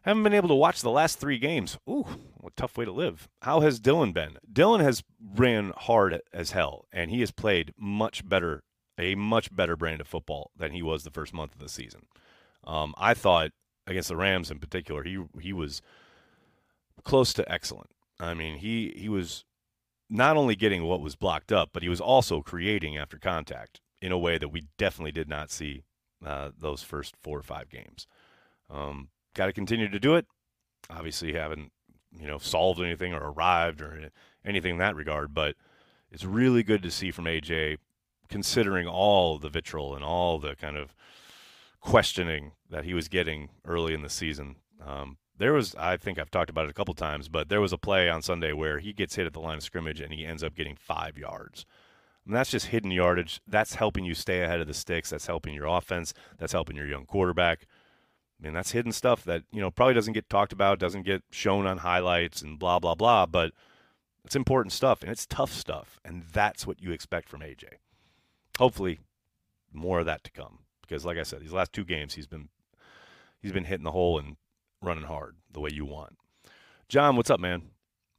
Haven't 0.03 0.23
been 0.23 0.35
able 0.35 0.49
to 0.49 0.55
watch 0.55 0.83
the 0.83 0.91
last 0.91 1.19
three 1.19 1.39
games. 1.39 1.79
Ooh, 1.89 2.07
what 2.39 2.53
a 2.53 2.57
tough 2.57 2.79
way 2.79 2.85
to 2.85 2.93
live. 2.93 3.29
How 3.43 3.61
has 3.61 3.81
Dillon 3.81 4.13
been? 4.13 4.39
Dillon 4.51 4.81
has 4.81 5.03
ran 5.35 5.73
hard 5.77 6.21
as 6.33 6.53
hell, 6.53 6.87
and 6.93 7.11
he 7.11 7.21
has 7.21 7.33
played 7.33 7.75
much 7.77 8.27
better 8.29 8.63
a 8.99 9.15
much 9.15 9.55
better 9.55 9.77
brand 9.77 10.01
of 10.01 10.09
football 10.09 10.51
than 10.57 10.73
he 10.73 10.81
was 10.81 11.05
the 11.05 11.11
first 11.11 11.35
month 11.35 11.53
of 11.53 11.59
the 11.59 11.69
season. 11.69 12.07
Um, 12.65 12.95
I 12.97 13.15
thought 13.15 13.51
against 13.87 14.09
the 14.09 14.17
Rams 14.17 14.51
in 14.51 14.59
particular, 14.59 15.03
he 15.03 15.23
he 15.41 15.53
was 15.53 15.83
close 17.03 17.33
to 17.35 17.53
excellent. 17.53 17.91
I 18.21 18.35
mean, 18.35 18.59
he 18.59 18.95
he 18.97 19.09
was 19.09 19.45
not 20.09 20.37
only 20.37 20.55
getting 20.55 20.85
what 20.85 21.01
was 21.01 21.17
blocked 21.17 21.53
up, 21.53 21.71
but 21.73 21.83
he 21.83 21.89
was 21.89 22.01
also 22.01 22.41
creating 22.41 22.97
after 22.97 23.19
contact 23.19 23.81
in 24.01 24.13
a 24.13 24.19
way 24.19 24.39
that 24.39 24.49
we 24.49 24.65
definitely 24.79 25.13
did 25.13 25.29
not 25.29 25.51
see 25.51 25.85
uh, 26.25 26.51
those 26.57 26.83
first 26.83 27.15
four 27.23 27.39
or 27.39 27.43
five 27.43 27.69
games. 27.69 28.07
Um, 28.71 29.09
Got 29.35 29.47
to 29.47 29.53
continue 29.53 29.89
to 29.91 30.01
do 30.01 30.15
it. 30.15 30.25
Obviously, 30.89 31.35
haven't 31.35 31.71
you 32.19 32.27
know 32.27 32.39
solved 32.39 32.81
anything 32.81 33.13
or 33.13 33.19
arrived 33.19 33.83
or 33.83 34.11
anything 34.47 34.73
in 34.73 34.79
that 34.79 34.97
regard, 34.97 35.35
but 35.35 35.57
it's 36.11 36.25
really 36.25 36.63
good 36.63 36.83
to 36.83 36.91
see 36.91 37.11
from 37.11 37.27
AJ 37.27 37.77
considering 38.31 38.87
all 38.87 39.39
the 39.39 39.51
vitriol 39.51 39.95
and 39.95 40.03
all 40.03 40.39
the 40.39 40.57
kind 40.57 40.79
of 40.79 40.95
questioning 41.81 42.53
that 42.71 42.85
he 42.85 42.95
was 42.95 43.09
getting 43.09 43.51
early 43.67 43.93
in 43.93 44.01
the 44.01 44.09
season. 44.09 44.57
Um, 44.85 45.19
there 45.39 45.53
was, 45.53 45.75
I 45.77 45.97
think 45.97 46.19
I've 46.19 46.31
talked 46.31 46.51
about 46.51 46.67
it 46.67 46.71
a 46.71 46.75
couple 46.75 46.95
times, 46.95 47.29
but 47.29 47.49
there 47.49 47.61
was 47.61 47.73
a 47.73 47.79
play 47.79 48.09
on 48.09 48.23
Sunday 48.23 48.53
where 48.53 48.79
he 48.79 48.93
gets 48.93 49.17
hit 49.17 49.27
at 49.27 49.33
the 49.33 49.41
line 49.41 49.59
of 49.59 49.63
scrimmage 49.63 50.01
and 50.01 50.13
he 50.13 50.25
ends 50.25 50.43
up 50.43 50.55
getting 50.55 50.77
five 50.77 51.19
yards. 51.19 51.67
And 52.25 52.35
that's 52.35 52.51
just 52.51 52.67
hidden 52.67 52.91
yardage. 52.91 53.41
That's 53.47 53.75
helping 53.75 54.05
you 54.05 54.15
stay 54.15 54.43
ahead 54.43 54.61
of 54.61 54.67
the 54.67 54.75
sticks. 54.75 55.11
That's 55.11 55.27
helping 55.27 55.55
your 55.55 55.67
offense. 55.67 56.13
That's 56.39 56.53
helping 56.53 56.77
your 56.77 56.87
young 56.87 57.07
quarterback. 57.07 57.67
I 58.41 58.45
mean, 58.45 58.53
that's 58.53 58.73
hidden 58.73 58.93
stuff 58.93 59.25
that, 59.25 59.43
you 59.53 59.61
know, 59.61 59.71
probably 59.71 59.95
doesn't 59.95 60.13
get 60.13 60.29
talked 60.29 60.53
about, 60.53 60.79
doesn't 60.79 61.05
get 61.05 61.23
shown 61.31 61.67
on 61.67 61.79
highlights 61.79 62.43
and 62.43 62.59
blah, 62.59 62.79
blah, 62.79 62.95
blah, 62.95 63.27
but 63.27 63.53
it's 64.25 64.37
important 64.37 64.73
stuff 64.73 65.03
and 65.03 65.11
it's 65.11 65.25
tough 65.25 65.53
stuff. 65.53 66.01
And 66.05 66.25
that's 66.33 66.67
what 66.67 66.83
you 66.83 66.91
expect 66.91 67.29
from 67.29 67.41
AJ 67.41 67.65
hopefully 68.59 69.01
more 69.73 70.01
of 70.01 70.07
that 70.07 70.25
to 70.25 70.31
come 70.31 70.61
because 70.83 71.05
like 71.05 71.19
I 71.19 71.23
said, 71.23 71.41
these 71.41 71.53
last 71.53 71.73
two 71.73 71.85
games 71.85 72.15
he's 72.15 72.27
been 72.27 72.49
he's 73.41 73.53
been 73.53 73.65
hitting 73.65 73.85
the 73.85 73.93
hole 73.93 74.19
and 74.19 74.37
running 74.87 75.05
hard 75.05 75.37
the 75.51 75.61
way 75.61 75.71
you 75.73 75.85
want. 75.85 76.17
John, 76.89 77.17
what's 77.17 77.31
up, 77.31 77.41
man? 77.41 77.63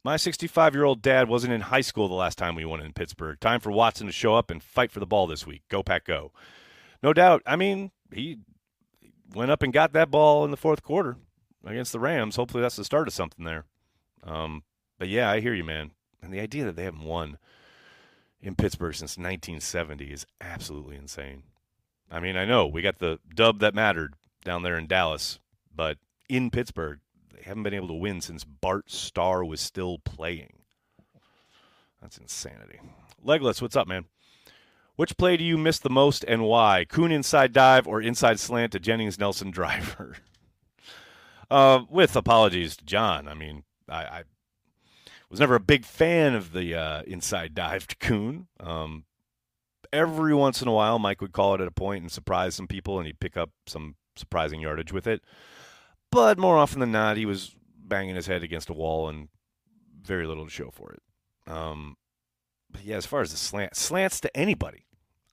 My 0.04 0.16
65 0.16 0.74
year 0.74 0.84
old 0.84 1.02
dad 1.02 1.28
wasn't 1.28 1.52
in 1.52 1.62
high 1.62 1.80
school 1.80 2.08
the 2.08 2.14
last 2.14 2.38
time 2.38 2.54
we 2.54 2.64
won 2.64 2.80
in 2.80 2.92
Pittsburgh. 2.92 3.40
Time 3.40 3.60
for 3.60 3.72
Watson 3.72 4.06
to 4.06 4.12
show 4.12 4.34
up 4.34 4.50
and 4.50 4.62
fight 4.62 4.92
for 4.92 5.00
the 5.00 5.06
ball 5.06 5.26
this 5.26 5.46
week. 5.46 5.62
Go, 5.68 5.82
Pack, 5.82 6.04
go. 6.04 6.32
No 7.02 7.12
doubt. 7.12 7.42
I 7.46 7.56
mean, 7.56 7.90
he 8.12 8.38
went 9.34 9.50
up 9.50 9.62
and 9.62 9.72
got 9.72 9.92
that 9.92 10.10
ball 10.10 10.44
in 10.44 10.50
the 10.50 10.56
fourth 10.56 10.82
quarter 10.82 11.16
against 11.64 11.92
the 11.92 12.00
Rams. 12.00 12.36
Hopefully, 12.36 12.62
that's 12.62 12.76
the 12.76 12.84
start 12.84 13.08
of 13.08 13.14
something 13.14 13.44
there. 13.44 13.64
Um, 14.22 14.62
but 14.98 15.08
yeah, 15.08 15.30
I 15.30 15.40
hear 15.40 15.54
you, 15.54 15.64
man. 15.64 15.92
And 16.22 16.32
the 16.32 16.40
idea 16.40 16.64
that 16.64 16.76
they 16.76 16.84
haven't 16.84 17.04
won 17.04 17.38
in 18.40 18.54
Pittsburgh 18.54 18.94
since 18.94 19.16
1970 19.16 20.06
is 20.06 20.26
absolutely 20.40 20.96
insane. 20.96 21.44
I 22.10 22.20
mean, 22.20 22.36
I 22.36 22.44
know 22.44 22.66
we 22.66 22.82
got 22.82 22.98
the 22.98 23.18
dub 23.34 23.60
that 23.60 23.74
mattered 23.74 24.14
down 24.44 24.62
there 24.62 24.78
in 24.78 24.86
Dallas, 24.86 25.38
but 25.74 25.98
in 26.28 26.50
Pittsburgh, 26.50 27.00
they 27.34 27.42
haven't 27.42 27.62
been 27.62 27.74
able 27.74 27.88
to 27.88 27.94
win 27.94 28.20
since 28.20 28.44
Bart 28.44 28.90
Starr 28.90 29.44
was 29.44 29.60
still 29.60 29.98
playing. 29.98 30.52
That's 32.00 32.18
insanity. 32.18 32.80
Legless, 33.22 33.60
what's 33.60 33.76
up, 33.76 33.88
man? 33.88 34.04
Which 34.96 35.16
play 35.16 35.36
do 35.36 35.44
you 35.44 35.56
miss 35.56 35.78
the 35.78 35.90
most 35.90 36.24
and 36.24 36.42
why? 36.42 36.84
Kuhn 36.88 37.12
inside 37.12 37.52
dive 37.52 37.86
or 37.86 38.00
inside 38.00 38.40
slant 38.40 38.72
to 38.72 38.80
Jennings 38.80 39.18
Nelson 39.18 39.50
Driver? 39.52 40.16
uh, 41.50 41.84
with 41.88 42.16
apologies 42.16 42.76
to 42.76 42.84
John. 42.84 43.28
I 43.28 43.34
mean, 43.34 43.64
I, 43.88 44.02
I 44.02 44.22
was 45.30 45.40
never 45.40 45.54
a 45.54 45.60
big 45.60 45.84
fan 45.84 46.34
of 46.34 46.52
the 46.52 46.74
uh, 46.74 47.02
inside 47.02 47.54
dive 47.54 47.86
to 47.88 47.96
Kuhn. 47.96 48.48
Um, 48.60 49.04
every 49.92 50.34
once 50.34 50.62
in 50.62 50.68
a 50.68 50.72
while, 50.72 50.98
Mike 50.98 51.20
would 51.20 51.32
call 51.32 51.54
it 51.54 51.60
at 51.60 51.68
a 51.68 51.72
point 51.72 52.02
and 52.02 52.12
surprise 52.12 52.54
some 52.54 52.66
people, 52.66 52.98
and 52.98 53.06
he'd 53.06 53.20
pick 53.20 53.36
up 53.36 53.50
some 53.66 53.96
surprising 54.16 54.60
yardage 54.60 54.92
with 54.92 55.06
it. 55.06 55.22
But 56.10 56.38
more 56.38 56.56
often 56.56 56.80
than 56.80 56.92
not, 56.92 57.16
he 57.16 57.26
was 57.26 57.54
banging 57.76 58.16
his 58.16 58.26
head 58.26 58.42
against 58.42 58.70
a 58.70 58.74
wall 58.74 59.08
and 59.08 59.28
very 60.02 60.26
little 60.26 60.44
to 60.44 60.50
show 60.50 60.70
for 60.70 60.92
it. 60.92 61.02
Um, 61.52 61.96
but 62.70 62.84
yeah, 62.84 62.96
as 62.96 63.06
far 63.06 63.20
as 63.20 63.30
the 63.30 63.36
slant, 63.36 63.76
slants 63.76 64.20
to 64.20 64.36
anybody, 64.36 64.86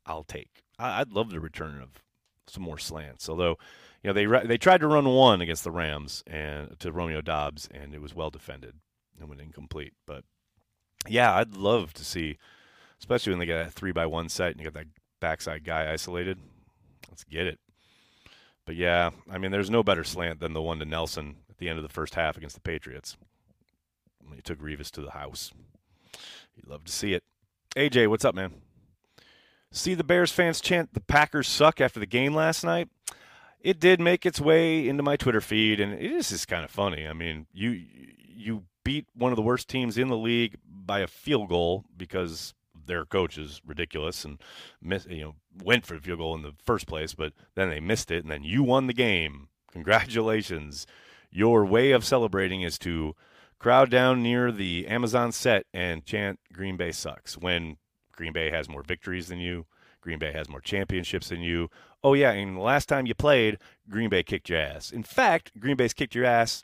I'll 0.05 0.23
take. 0.23 0.63
I, 0.77 0.99
would 0.99 1.13
love 1.13 1.29
the 1.31 1.39
return 1.39 1.81
of 1.81 2.01
some 2.47 2.63
more 2.63 2.77
slants. 2.77 3.29
Although, 3.29 3.57
you 4.03 4.09
know, 4.09 4.13
they 4.13 4.47
they 4.47 4.57
tried 4.57 4.81
to 4.81 4.87
run 4.87 5.05
one 5.05 5.41
against 5.41 5.63
the 5.63 5.71
Rams 5.71 6.23
and 6.27 6.79
to 6.79 6.91
Romeo 6.91 7.21
Doubs, 7.21 7.67
and 7.71 7.93
it 7.93 8.01
was 8.01 8.15
well 8.15 8.29
defended 8.29 8.75
and 9.19 9.29
went 9.29 9.41
incomplete. 9.41 9.93
But 10.05 10.23
yeah, 11.07 11.33
I'd 11.35 11.55
love 11.55 11.93
to 11.93 12.05
see, 12.05 12.37
especially 12.99 13.31
when 13.31 13.39
they 13.39 13.45
get 13.45 13.67
a 13.67 13.71
three 13.71 13.91
by 13.91 14.05
one 14.05 14.29
set 14.29 14.51
and 14.51 14.59
you 14.59 14.65
got 14.65 14.73
that 14.73 14.87
backside 15.19 15.63
guy 15.63 15.91
isolated. 15.91 16.39
Let's 17.09 17.23
get 17.23 17.47
it. 17.47 17.59
But 18.65 18.75
yeah, 18.75 19.11
I 19.29 19.37
mean, 19.37 19.51
there's 19.51 19.69
no 19.69 19.83
better 19.83 20.03
slant 20.03 20.39
than 20.39 20.53
the 20.53 20.61
one 20.61 20.79
to 20.79 20.85
Nelson 20.85 21.37
at 21.49 21.57
the 21.57 21.69
end 21.69 21.77
of 21.77 21.83
the 21.83 21.93
first 21.93 22.15
half 22.15 22.37
against 22.37 22.55
the 22.55 22.61
Patriots. 22.61 23.15
When 24.23 24.35
he 24.35 24.41
took 24.41 24.59
Revis 24.59 24.89
to 24.91 25.01
the 25.01 25.11
house. 25.11 25.51
You'd 26.55 26.67
love 26.67 26.83
to 26.85 26.91
see 26.91 27.13
it. 27.13 27.23
AJ, 27.75 28.07
what's 28.07 28.25
up, 28.25 28.33
man? 28.33 28.53
See 29.71 29.93
the 29.93 30.03
Bears 30.03 30.31
fans 30.31 30.61
chant 30.61 30.93
the 30.93 31.01
Packers 31.01 31.47
suck 31.47 31.81
after 31.81 31.99
the 31.99 32.05
game 32.05 32.33
last 32.33 32.63
night? 32.63 32.89
It 33.59 33.79
did 33.79 33.99
make 33.99 34.25
its 34.25 34.39
way 34.39 34.87
into 34.87 35.03
my 35.03 35.17
Twitter 35.17 35.41
feed, 35.41 35.79
and 35.79 35.93
it 35.93 36.11
is 36.11 36.29
just 36.29 36.47
kind 36.47 36.63
of 36.63 36.71
funny. 36.71 37.07
I 37.07 37.13
mean, 37.13 37.47
you 37.51 37.81
you 38.27 38.63
beat 38.83 39.07
one 39.13 39.31
of 39.31 39.35
the 39.35 39.41
worst 39.41 39.67
teams 39.67 39.97
in 39.97 40.07
the 40.07 40.17
league 40.17 40.55
by 40.65 40.99
a 40.99 41.07
field 41.07 41.49
goal 41.49 41.83
because 41.97 42.53
their 42.85 43.05
coach 43.05 43.37
is 43.37 43.61
ridiculous 43.65 44.25
and 44.25 44.41
miss, 44.81 45.05
you 45.09 45.21
know 45.21 45.35
went 45.63 45.85
for 45.85 45.95
the 45.95 46.01
field 46.01 46.19
goal 46.19 46.35
in 46.35 46.41
the 46.41 46.53
first 46.63 46.87
place, 46.87 47.13
but 47.13 47.33
then 47.55 47.69
they 47.69 47.79
missed 47.79 48.11
it, 48.11 48.23
and 48.23 48.31
then 48.31 48.43
you 48.43 48.63
won 48.63 48.87
the 48.87 48.93
game. 48.93 49.47
Congratulations! 49.71 50.85
Your 51.31 51.65
way 51.65 51.91
of 51.91 52.05
celebrating 52.05 52.61
is 52.61 52.77
to 52.79 53.15
crowd 53.59 53.89
down 53.89 54.23
near 54.23 54.51
the 54.51 54.87
Amazon 54.87 55.31
set 55.31 55.65
and 55.73 56.05
chant 56.05 56.39
"Green 56.53 56.77
Bay 56.77 56.91
sucks" 56.91 57.37
when 57.37 57.77
Green 58.11 58.33
Bay 58.33 58.49
has 58.49 58.69
more 58.69 58.83
victories 58.83 59.27
than 59.27 59.39
you. 59.39 59.65
Green 60.01 60.19
Bay 60.19 60.31
has 60.33 60.47
more 60.47 60.61
championships 60.61 61.29
than 61.29 61.41
you. 61.41 61.69
Oh 62.03 62.13
yeah, 62.13 62.31
and 62.31 62.57
the 62.57 62.61
last 62.61 62.87
time 62.87 63.07
you 63.07 63.15
played, 63.15 63.57
Green 63.89 64.09
Bay 64.09 64.21
kicked 64.21 64.49
your 64.49 64.59
ass. 64.59 64.91
In 64.91 65.01
fact, 65.03 65.59
Green 65.59 65.75
Bay's 65.75 65.93
kicked 65.93 66.13
your 66.13 66.25
ass 66.25 66.63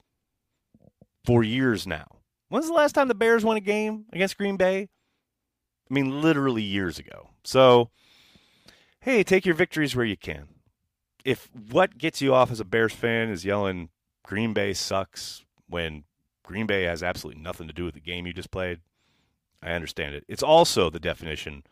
for 1.25 1.43
years 1.43 1.87
now. 1.87 2.05
When's 2.49 2.67
the 2.67 2.73
last 2.73 2.93
time 2.93 3.07
the 3.07 3.15
Bears 3.15 3.43
won 3.43 3.57
a 3.57 3.61
game 3.61 4.05
against 4.13 4.37
Green 4.37 4.57
Bay? 4.57 4.89
I 5.91 5.93
mean, 5.93 6.21
literally 6.21 6.63
years 6.63 6.97
ago. 6.97 7.31
So, 7.43 7.89
hey, 9.01 9.23
take 9.23 9.45
your 9.45 9.55
victories 9.55 9.93
where 9.93 10.05
you 10.05 10.15
can. 10.15 10.47
If 11.25 11.49
what 11.53 11.97
gets 11.97 12.21
you 12.21 12.33
off 12.33 12.49
as 12.49 12.61
a 12.61 12.65
Bears 12.65 12.93
fan 12.93 13.29
is 13.29 13.43
yelling 13.43 13.89
Green 14.23 14.53
Bay 14.53 14.73
sucks 14.73 15.43
when 15.67 16.05
Green 16.43 16.65
Bay 16.65 16.83
has 16.83 17.03
absolutely 17.03 17.41
nothing 17.41 17.67
to 17.67 17.73
do 17.73 17.83
with 17.83 17.93
the 17.93 17.99
game 17.99 18.25
you 18.25 18.31
just 18.31 18.51
played, 18.51 18.79
I 19.61 19.71
understand 19.73 20.15
it. 20.15 20.23
It's 20.29 20.41
also 20.41 20.89
the 20.89 20.99
definition 20.99 21.63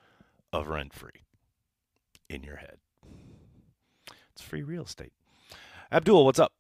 of 0.52 0.68
rent 0.68 0.94
free 0.94 1.24
in 2.30 2.44
your 2.44 2.58
head. 2.58 2.78
It's 4.34 4.42
free 4.42 4.64
real 4.64 4.84
estate. 4.84 5.14
Abdul, 5.94 6.26
what's 6.26 6.40
up? 6.40 6.52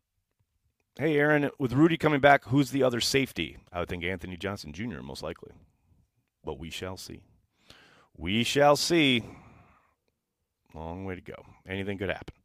Hey, 0.97 1.17
Aaron, 1.17 1.49
with 1.59 1.73
Rudy 1.73 1.97
coming 1.97 2.21
back, 2.21 2.45
who's 2.45 2.71
the 2.71 2.83
other 2.83 3.01
safety? 3.01 3.57
I 3.71 3.81
would 3.81 3.89
think 3.89 4.03
Anthony 4.05 4.37
Johnson 4.37 4.71
Jr., 4.71 5.01
most 5.01 5.21
likely. 5.21 5.51
But 6.43 6.57
we 6.57 6.69
shall 6.69 6.95
see. 6.97 7.21
We 8.19 8.43
shall 8.43 8.75
see. 8.75 9.23
Long 10.73 11.05
way 11.05 11.15
to 11.15 11.21
go. 11.21 11.45
Anything 11.65 11.97
could 11.97 12.09
happen. 12.09 12.35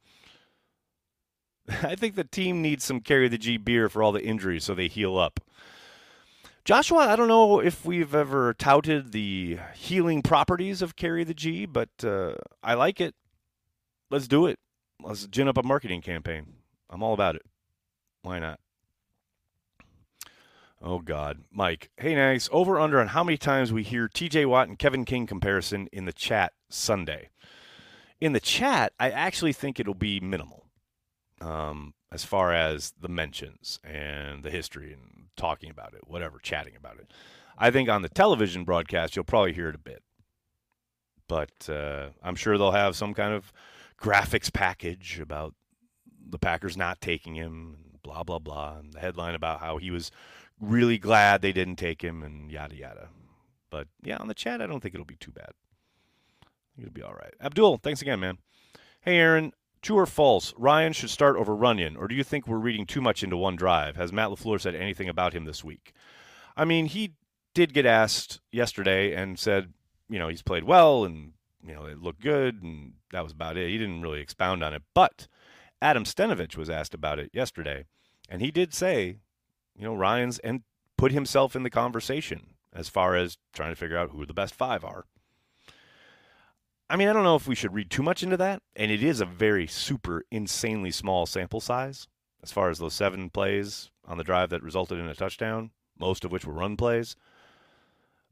I 1.83 1.97
think 1.97 2.15
the 2.15 2.25
team 2.25 2.63
needs 2.63 2.85
some 2.85 3.01
carry 3.01 3.29
the 3.29 3.39
G 3.39 3.57
beer 3.57 3.89
for 3.89 4.03
all 4.03 4.13
the 4.13 4.25
injuries 4.25 4.63
so 4.63 4.75
they 4.75 4.87
heal 4.87 5.19
up. 5.19 5.41
Joshua, 6.65 7.09
I 7.09 7.17
don't 7.17 7.29
know 7.29 7.59
if 7.61 7.85
we've 7.85 8.15
ever 8.15 8.55
touted 8.55 9.13
the 9.13 9.59
healing 9.75 10.23
properties 10.23 10.81
of 10.81 10.97
Carry 10.97 11.23
the 11.23 11.35
G, 11.35 11.67
but 11.67 11.91
uh, 12.03 12.37
I 12.63 12.73
like 12.73 13.03
it. 13.03 13.15
Let's 14.11 14.27
do 14.27 14.47
it. 14.47 14.59
Let's 15.03 15.27
gin 15.27 15.47
up 15.47 15.59
a 15.59 15.63
marketing 15.63 16.01
campaign. 16.01 16.55
I'm 16.89 17.03
all 17.03 17.13
about 17.13 17.35
it. 17.35 17.43
Why 18.23 18.39
not? 18.39 18.61
Oh 20.87 20.99
God, 20.99 21.45
Mike. 21.51 21.91
Hey, 21.97 22.15
nice. 22.15 22.47
Over 22.53 22.79
under 22.79 23.01
on 23.01 23.09
how 23.09 23.25
many 23.25 23.39
times 23.39 23.73
we 23.73 23.83
hear 23.83 24.07
T.J. 24.07 24.45
Watt 24.45 24.69
and 24.69 24.79
Kevin 24.79 25.07
King 25.07 25.27
comparison 25.27 25.89
in 25.93 26.05
the 26.05 26.13
chat 26.13 26.53
Sunday. 26.69 27.31
In 28.21 28.35
the 28.35 28.41
chat, 28.41 28.93
I 29.01 29.11
actually 29.11 29.55
think 29.55 29.81
it'll 29.81 29.95
be 29.95 30.21
minimal. 30.21 30.67
Um, 31.41 31.95
as 32.13 32.23
far 32.23 32.53
as 32.53 32.93
the 33.01 33.09
mentions 33.09 33.81
and 33.83 34.43
the 34.43 34.51
history 34.51 34.93
and 34.93 35.29
talking 35.39 35.71
about 35.71 35.95
it, 35.95 36.07
whatever, 36.07 36.39
chatting 36.39 36.77
about 36.77 36.99
it. 36.99 37.11
I 37.57 37.71
think 37.71 37.89
on 37.89 38.03
the 38.03 38.09
television 38.11 38.65
broadcast, 38.65 39.17
you'll 39.17 39.25
probably 39.25 39.55
hear 39.55 39.71
it 39.71 39.75
a 39.75 39.79
bit. 39.79 40.03
But 41.27 41.69
uh, 41.71 42.11
I'm 42.23 42.37
sure 42.37 42.59
they'll 42.59 42.73
have 42.73 42.95
some 42.95 43.15
kind 43.15 43.33
of 43.33 43.53
graphics 43.99 44.53
package 44.53 45.19
about 45.19 45.55
the 46.29 46.39
Packers 46.39 46.77
not 46.77 47.01
taking 47.01 47.35
him, 47.35 47.79
blah, 48.03 48.23
blah, 48.23 48.39
blah, 48.39 48.77
and 48.79 48.93
the 48.93 49.01
headline 49.01 49.35
about 49.35 49.61
how 49.61 49.79
he 49.79 49.91
was 49.91 50.11
really 50.69 50.99
glad 50.99 51.43
they 51.43 51.53
didn't 51.53 51.77
take 51.77 52.03
him, 52.03 52.23
and 52.23 52.51
yada, 52.51 52.77
yada. 52.77 53.09
But 53.71 53.89
yeah, 54.03 54.17
on 54.19 54.29
the 54.29 54.35
chat, 54.35 54.61
I 54.61 54.67
don't 54.67 54.81
think 54.81 54.95
it'll 54.95 55.05
be 55.05 55.17
too 55.17 55.33
bad. 55.33 55.53
It'll 56.79 56.93
be 56.93 57.03
all 57.03 57.15
right. 57.15 57.35
Abdul, 57.41 57.79
thanks 57.79 58.03
again, 58.03 58.21
man. 58.21 58.39
Hey, 59.01 59.19
Aaron, 59.19 59.53
True 59.85 59.99
or 59.99 60.07
false, 60.07 60.55
Rhyan 60.55 60.95
should 60.95 61.11
start 61.11 61.37
over 61.37 61.55
Runyan, 61.55 61.99
or 61.99 62.09
do 62.09 62.15
you 62.15 62.25
think 62.25 62.49
we're 62.49 62.57
reading 62.57 62.87
too 62.87 63.03
much 63.03 63.23
into 63.23 63.37
one 63.37 63.55
drive? 63.55 63.97
Has 63.97 64.15
Matt 64.15 64.31
LaFleur 64.31 64.59
said 64.59 64.75
anything 64.75 65.11
about 65.11 65.35
him 65.35 65.45
this 65.45 65.63
week? 65.63 65.93
I 66.57 66.65
mean, 66.65 66.87
he 66.87 67.17
did 67.53 67.75
get 67.75 67.85
asked 67.85 68.41
yesterday 68.51 69.15
and 69.15 69.39
said, 69.39 69.75
you 70.09 70.19
know, 70.19 70.29
he's 70.29 70.41
played 70.41 70.65
well 70.65 71.05
and, 71.05 71.35
you 71.63 71.75
know, 71.75 71.85
it 71.85 72.01
looked 72.01 72.23
good, 72.23 72.63
and 72.63 72.95
that 73.13 73.23
was 73.23 73.33
about 73.33 73.59
it. 73.59 73.69
He 73.69 73.77
didn't 73.77 74.01
really 74.01 74.23
expound 74.23 74.65
on 74.65 74.73
it. 74.73 74.81
But 74.95 75.29
Adam 75.83 76.05
Stenavich 76.05 76.57
was 76.57 76.71
asked 76.71 76.95
about 76.95 77.19
it 77.19 77.29
yesterday, 77.35 77.85
and 78.31 78.41
he 78.41 78.51
did 78.51 78.73
say, 78.73 79.19
you 79.77 79.85
know, 79.85 79.95
Rhyan's 79.95 80.39
and 80.41 80.63
put 80.97 81.13
himself 81.13 81.57
in 81.57 81.63
the 81.63 81.71
conversation 81.71 82.55
as 82.73 82.89
far 82.89 83.17
as 83.17 83.39
trying 83.53 83.73
to 83.73 83.77
figure 83.77 83.97
out 83.97 84.11
who 84.11 84.27
the 84.27 84.35
best 84.35 84.55
five 84.55 84.85
are. 84.85 85.05
I 86.91 86.97
mean, 86.97 87.09
I 87.09 87.13
don't 87.13 87.25
know 87.25 87.37
if 87.37 87.49
we 87.49 87.55
should 87.55 87.75
read 87.75 87.91
too 87.91 88.03
much 88.03 88.23
into 88.23 88.37
that. 88.37 88.63
And 88.77 88.91
it 88.91 89.03
is 89.03 89.21
a 89.21 89.27
very 89.27 89.67
super 89.67 90.25
insanely 90.31 90.91
small 90.91 91.27
sample 91.27 91.61
size 91.61 92.09
as 92.43 92.53
far 92.53 92.69
as 92.69 92.79
those 92.79 92.95
seven 92.95 93.31
plays 93.31 93.91
on 94.07 94.19
the 94.19 94.25
drive 94.25 94.51
that 94.51 94.63
resulted 94.63 94.99
in 94.99 95.07
a 95.07 95.15
touchdown, 95.15 95.71
most 95.99 96.25
of 96.25 96.33
which 96.33 96.45
were 96.45 96.53
run 96.53 96.77
plays. 96.77 97.17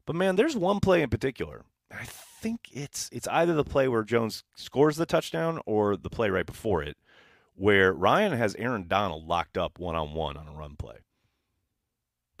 But 0.05 0.15
man, 0.15 0.35
there's 0.35 0.55
one 0.55 0.79
play 0.79 1.01
in 1.01 1.09
particular. 1.09 1.63
I 1.91 2.05
think 2.05 2.67
it's 2.71 3.09
it's 3.11 3.27
either 3.27 3.53
the 3.53 3.63
play 3.63 3.87
where 3.87 4.03
Jones 4.03 4.43
scores 4.55 4.97
the 4.97 5.05
touchdown 5.05 5.59
or 5.65 5.95
the 5.95 6.09
play 6.09 6.29
right 6.29 6.45
before 6.45 6.83
it, 6.83 6.97
where 7.55 7.93
Ryan 7.93 8.33
has 8.33 8.55
Aaron 8.55 8.87
Donald 8.87 9.27
locked 9.27 9.57
up 9.57 9.79
one 9.79 9.95
on 9.95 10.13
one 10.13 10.37
on 10.37 10.47
a 10.47 10.51
run 10.51 10.75
play. 10.75 10.97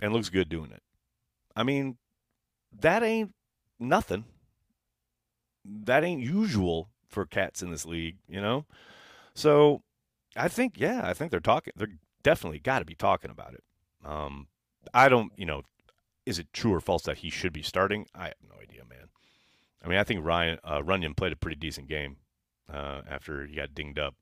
And 0.01 0.13
looks 0.13 0.29
good 0.29 0.49
doing 0.49 0.71
it. 0.71 0.81
I 1.55 1.63
mean, 1.63 1.97
that 2.81 3.03
ain't 3.03 3.33
nothing 3.79 4.25
that 5.65 6.03
ain't 6.03 6.21
usual 6.21 6.89
for 7.07 7.25
cats 7.25 7.61
in 7.61 7.71
this 7.71 7.85
league, 7.85 8.17
you 8.27 8.41
know? 8.41 8.65
So 9.33 9.81
I 10.35 10.47
think, 10.47 10.73
yeah, 10.77 11.01
I 11.03 11.13
think 11.13 11.31
they're 11.31 11.39
talking. 11.39 11.73
They're 11.75 11.97
definitely 12.21 12.59
got 12.59 12.79
to 12.79 12.85
be 12.85 12.95
talking 12.95 13.31
about 13.31 13.53
it. 13.53 13.63
Um, 14.05 14.47
I 14.93 15.09
don't, 15.09 15.31
you 15.37 15.45
know, 15.45 15.63
is 16.25 16.39
it 16.39 16.47
true 16.53 16.73
or 16.73 16.79
false 16.79 17.03
that 17.03 17.19
he 17.19 17.29
should 17.29 17.53
be 17.53 17.61
starting? 17.61 18.07
I 18.13 18.25
have 18.25 18.35
no 18.41 18.61
idea, 18.61 18.83
man. 18.89 19.09
I 19.83 19.87
mean, 19.87 19.97
I 19.97 20.03
think 20.03 20.25
Ryan 20.25 20.59
uh, 20.63 20.79
Runyan 20.79 21.15
played 21.15 21.33
a 21.33 21.37
pretty 21.37 21.57
decent 21.57 21.87
game 21.87 22.17
uh, 22.71 23.01
after 23.09 23.45
he 23.45 23.55
got 23.55 23.75
dinged 23.75 23.99
up, 23.99 24.15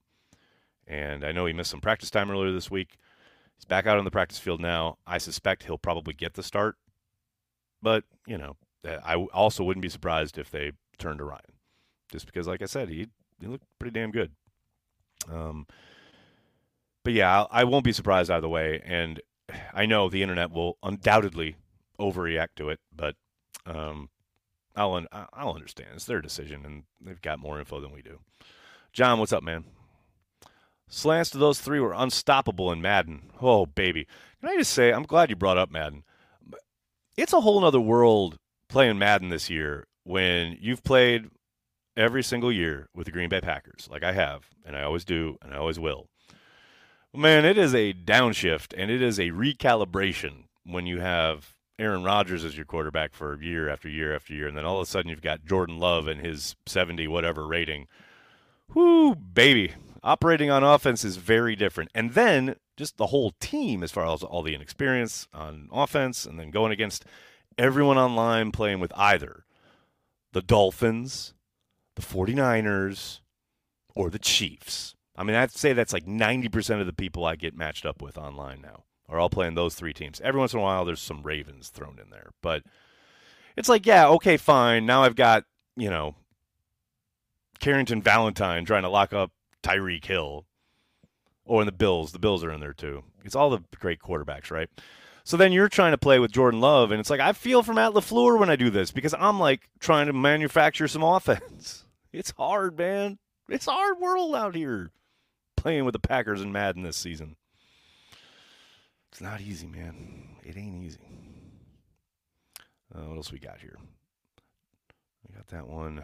and 0.87 1.23
I 1.23 1.31
know 1.31 1.45
he 1.45 1.53
missed 1.53 1.69
some 1.69 1.81
practice 1.81 2.09
time 2.09 2.31
earlier 2.31 2.51
this 2.51 2.71
week. 2.71 2.97
He's 3.61 3.67
back 3.67 3.85
out 3.85 3.99
on 3.99 4.05
the 4.05 4.11
practice 4.11 4.39
field 4.39 4.59
now. 4.59 4.97
I 5.05 5.19
suspect 5.19 5.63
he'll 5.63 5.77
probably 5.77 6.15
get 6.15 6.33
the 6.33 6.41
start, 6.41 6.77
but 7.79 8.05
you 8.25 8.37
know, 8.39 8.57
I 8.83 9.15
also 9.15 9.63
wouldn't 9.63 9.83
be 9.83 9.89
surprised 9.89 10.39
if 10.39 10.49
they 10.49 10.71
turn 10.97 11.19
to 11.19 11.23
Rhyan, 11.23 11.53
just 12.11 12.25
because, 12.25 12.47
like 12.47 12.63
I 12.63 12.65
said, 12.65 12.89
he 12.89 13.07
he 13.39 13.45
looked 13.45 13.65
pretty 13.77 13.93
damn 13.93 14.09
good. 14.09 14.31
Um, 15.31 15.67
but 17.03 17.13
yeah, 17.13 17.43
I, 17.43 17.61
I 17.61 17.63
won't 17.65 17.85
be 17.85 17.91
surprised 17.91 18.31
either 18.31 18.49
way, 18.49 18.81
and 18.83 19.21
I 19.73 19.85
know 19.85 20.09
the 20.09 20.23
internet 20.23 20.49
will 20.51 20.79
undoubtedly 20.81 21.55
overreact 21.99 22.55
to 22.55 22.69
it, 22.69 22.79
but 22.95 23.15
um, 23.67 24.09
I'll 24.75 25.05
I'll 25.11 25.53
understand. 25.53 25.89
It's 25.93 26.05
their 26.05 26.21
decision, 26.21 26.65
and 26.65 26.83
they've 26.99 27.21
got 27.21 27.37
more 27.37 27.59
info 27.59 27.79
than 27.79 27.91
we 27.91 28.01
do. 28.01 28.21
John, 28.91 29.19
what's 29.19 29.33
up, 29.33 29.43
man? 29.43 29.65
Slants 30.93 31.29
to 31.29 31.37
those 31.37 31.61
three 31.61 31.79
were 31.79 31.93
unstoppable 31.93 32.69
in 32.69 32.81
Madden. 32.81 33.31
Oh, 33.41 33.65
baby. 33.65 34.05
Can 34.41 34.49
I 34.49 34.57
just 34.57 34.73
say, 34.73 34.91
I'm 34.91 35.03
glad 35.03 35.29
you 35.29 35.37
brought 35.37 35.57
up 35.57 35.71
Madden. 35.71 36.03
It's 37.15 37.31
a 37.31 37.39
whole 37.39 37.63
other 37.63 37.79
world 37.79 38.37
playing 38.67 38.99
Madden 38.99 39.29
this 39.29 39.49
year 39.49 39.87
when 40.03 40.57
you've 40.59 40.83
played 40.83 41.29
every 41.95 42.21
single 42.21 42.51
year 42.51 42.89
with 42.93 43.05
the 43.05 43.11
Green 43.11 43.29
Bay 43.29 43.39
Packers, 43.39 43.87
like 43.89 44.03
I 44.03 44.11
have, 44.11 44.49
and 44.65 44.75
I 44.75 44.83
always 44.83 45.05
do, 45.05 45.37
and 45.41 45.53
I 45.53 45.57
always 45.57 45.79
will. 45.79 46.09
Man, 47.15 47.45
it 47.45 47.57
is 47.57 47.73
a 47.73 47.93
downshift 47.93 48.73
and 48.77 48.91
it 48.91 49.01
is 49.01 49.17
a 49.17 49.29
recalibration 49.29 50.43
when 50.65 50.85
you 50.85 50.99
have 50.99 51.55
Aaron 51.79 52.03
Rodgers 52.03 52.43
as 52.43 52.57
your 52.57 52.65
quarterback 52.65 53.13
for 53.13 53.41
year 53.41 53.69
after 53.69 53.87
year 53.87 54.13
after 54.13 54.33
year, 54.33 54.47
and 54.49 54.57
then 54.57 54.65
all 54.65 54.81
of 54.81 54.83
a 54.87 54.91
sudden 54.91 55.09
you've 55.09 55.21
got 55.21 55.45
Jordan 55.45 55.79
Love 55.79 56.07
and 56.07 56.19
his 56.19 56.57
70 56.65 57.07
whatever 57.07 57.47
rating. 57.47 57.87
Whoo, 58.73 59.15
baby. 59.15 59.73
Operating 60.03 60.49
on 60.49 60.63
offense 60.63 61.03
is 61.03 61.17
very 61.17 61.55
different. 61.55 61.91
And 61.93 62.13
then 62.13 62.55
just 62.75 62.97
the 62.97 63.07
whole 63.07 63.33
team, 63.39 63.83
as 63.83 63.91
far 63.91 64.11
as 64.11 64.23
all 64.23 64.41
the 64.41 64.55
inexperience 64.55 65.27
on 65.33 65.69
offense, 65.71 66.25
and 66.25 66.39
then 66.39 66.49
going 66.49 66.71
against 66.71 67.05
everyone 67.57 67.97
online 67.97 68.51
playing 68.51 68.79
with 68.79 68.91
either 68.95 69.45
the 70.33 70.41
Dolphins, 70.41 71.33
the 71.95 72.01
49ers, 72.01 73.19
or 73.93 74.09
the 74.09 74.19
Chiefs. 74.19 74.95
I 75.15 75.23
mean, 75.23 75.35
I'd 75.35 75.51
say 75.51 75.73
that's 75.73 75.93
like 75.93 76.05
90% 76.05 76.79
of 76.79 76.87
the 76.87 76.93
people 76.93 77.25
I 77.25 77.35
get 77.35 77.55
matched 77.55 77.85
up 77.85 78.01
with 78.01 78.17
online 78.17 78.61
now 78.61 78.85
are 79.07 79.19
all 79.19 79.29
playing 79.29 79.55
those 79.55 79.75
three 79.75 79.93
teams. 79.93 80.21
Every 80.21 80.39
once 80.39 80.53
in 80.53 80.59
a 80.59 80.63
while, 80.63 80.85
there's 80.85 81.01
some 81.01 81.21
Ravens 81.21 81.69
thrown 81.69 81.99
in 82.03 82.09
there. 82.09 82.31
But 82.41 82.63
it's 83.57 83.69
like, 83.69 83.85
yeah, 83.85 84.07
okay, 84.07 84.37
fine. 84.37 84.85
Now 84.85 85.03
I've 85.03 85.17
got, 85.17 85.43
you 85.75 85.89
know, 85.89 86.15
Carrington 87.59 88.01
Valentine 88.01 88.65
trying 88.65 88.83
to 88.83 88.89
lock 88.89 89.13
up 89.13 89.31
Tyreek 89.63 90.05
Hill. 90.05 90.45
Or 91.45 91.61
in 91.61 91.65
the 91.65 91.71
Bills. 91.71 92.11
The 92.11 92.19
Bills 92.19 92.43
are 92.43 92.51
in 92.51 92.59
there 92.59 92.73
too. 92.73 93.03
It's 93.23 93.35
all 93.35 93.49
the 93.49 93.63
great 93.79 93.99
quarterbacks, 93.99 94.51
right? 94.51 94.69
So 95.23 95.37
then 95.37 95.51
you're 95.51 95.69
trying 95.69 95.91
to 95.91 95.97
play 95.97 96.19
with 96.19 96.31
Jordan 96.31 96.61
Love, 96.61 96.91
and 96.91 96.99
it's 96.99 97.09
like 97.09 97.19
I 97.19 97.33
feel 97.33 97.63
for 97.63 97.73
Matt 97.73 97.93
LaFleur 97.93 98.39
when 98.39 98.49
I 98.49 98.55
do 98.55 98.69
this 98.69 98.91
because 98.91 99.13
I'm 99.17 99.39
like 99.39 99.69
trying 99.79 100.07
to 100.07 100.13
manufacture 100.13 100.87
some 100.87 101.03
offense. 101.03 101.85
It's 102.13 102.31
hard, 102.31 102.77
man. 102.77 103.19
It's 103.49 103.65
hard 103.65 103.99
world 103.99 104.35
out 104.35 104.55
here 104.55 104.91
playing 105.55 105.85
with 105.85 105.93
the 105.93 105.99
Packers 105.99 106.41
and 106.41 106.51
Madden 106.51 106.83
this 106.83 106.97
season. 106.97 107.35
It's 109.11 109.21
not 109.21 109.41
easy, 109.41 109.67
man. 109.67 110.37
It 110.43 110.57
ain't 110.57 110.83
easy. 110.83 110.99
Uh, 112.93 113.01
what 113.01 113.17
else 113.17 113.31
we 113.31 113.39
got 113.39 113.59
here? 113.59 113.77
We 115.27 115.35
got 115.35 115.47
that 115.47 115.67
one. 115.67 116.03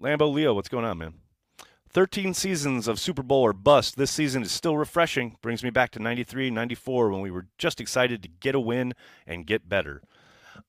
Lambo 0.00 0.32
Leo, 0.32 0.54
what's 0.54 0.68
going 0.68 0.84
on, 0.84 0.98
man? 0.98 1.14
13 1.94 2.34
seasons 2.34 2.88
of 2.88 2.98
Super 2.98 3.22
Bowl 3.22 3.42
or 3.42 3.52
bust. 3.52 3.96
This 3.96 4.10
season 4.10 4.42
is 4.42 4.50
still 4.50 4.76
refreshing. 4.76 5.36
Brings 5.40 5.62
me 5.62 5.70
back 5.70 5.90
to 5.92 6.00
93, 6.00 6.50
94 6.50 7.10
when 7.10 7.20
we 7.20 7.30
were 7.30 7.46
just 7.56 7.80
excited 7.80 8.20
to 8.22 8.28
get 8.28 8.56
a 8.56 8.60
win 8.60 8.94
and 9.28 9.46
get 9.46 9.68
better. 9.68 10.02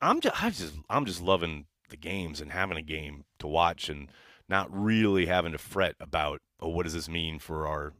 I'm 0.01 0.21
just, 0.21 0.43
I 0.43 0.51
just 0.51 0.75
I'm 0.87 1.05
just 1.05 1.21
loving 1.21 1.65
the 1.89 1.97
games 1.97 2.41
and 2.41 2.51
having 2.51 2.77
a 2.77 2.83
game 2.83 3.25
to 3.39 3.47
watch 3.47 3.89
and 3.89 4.11
not 4.47 4.67
really 4.71 5.25
having 5.25 5.51
to 5.51 5.57
fret 5.57 5.95
about 5.99 6.41
oh 6.59 6.69
what 6.69 6.83
does 6.83 6.93
this 6.93 7.09
mean 7.09 7.39
for 7.39 7.67
our 7.67 7.93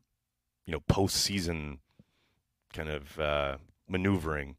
you 0.66 0.72
know 0.72 0.80
postseason 0.82 1.80
kind 2.74 2.90
of 2.90 3.20
uh, 3.20 3.58
maneuvering. 3.90 4.56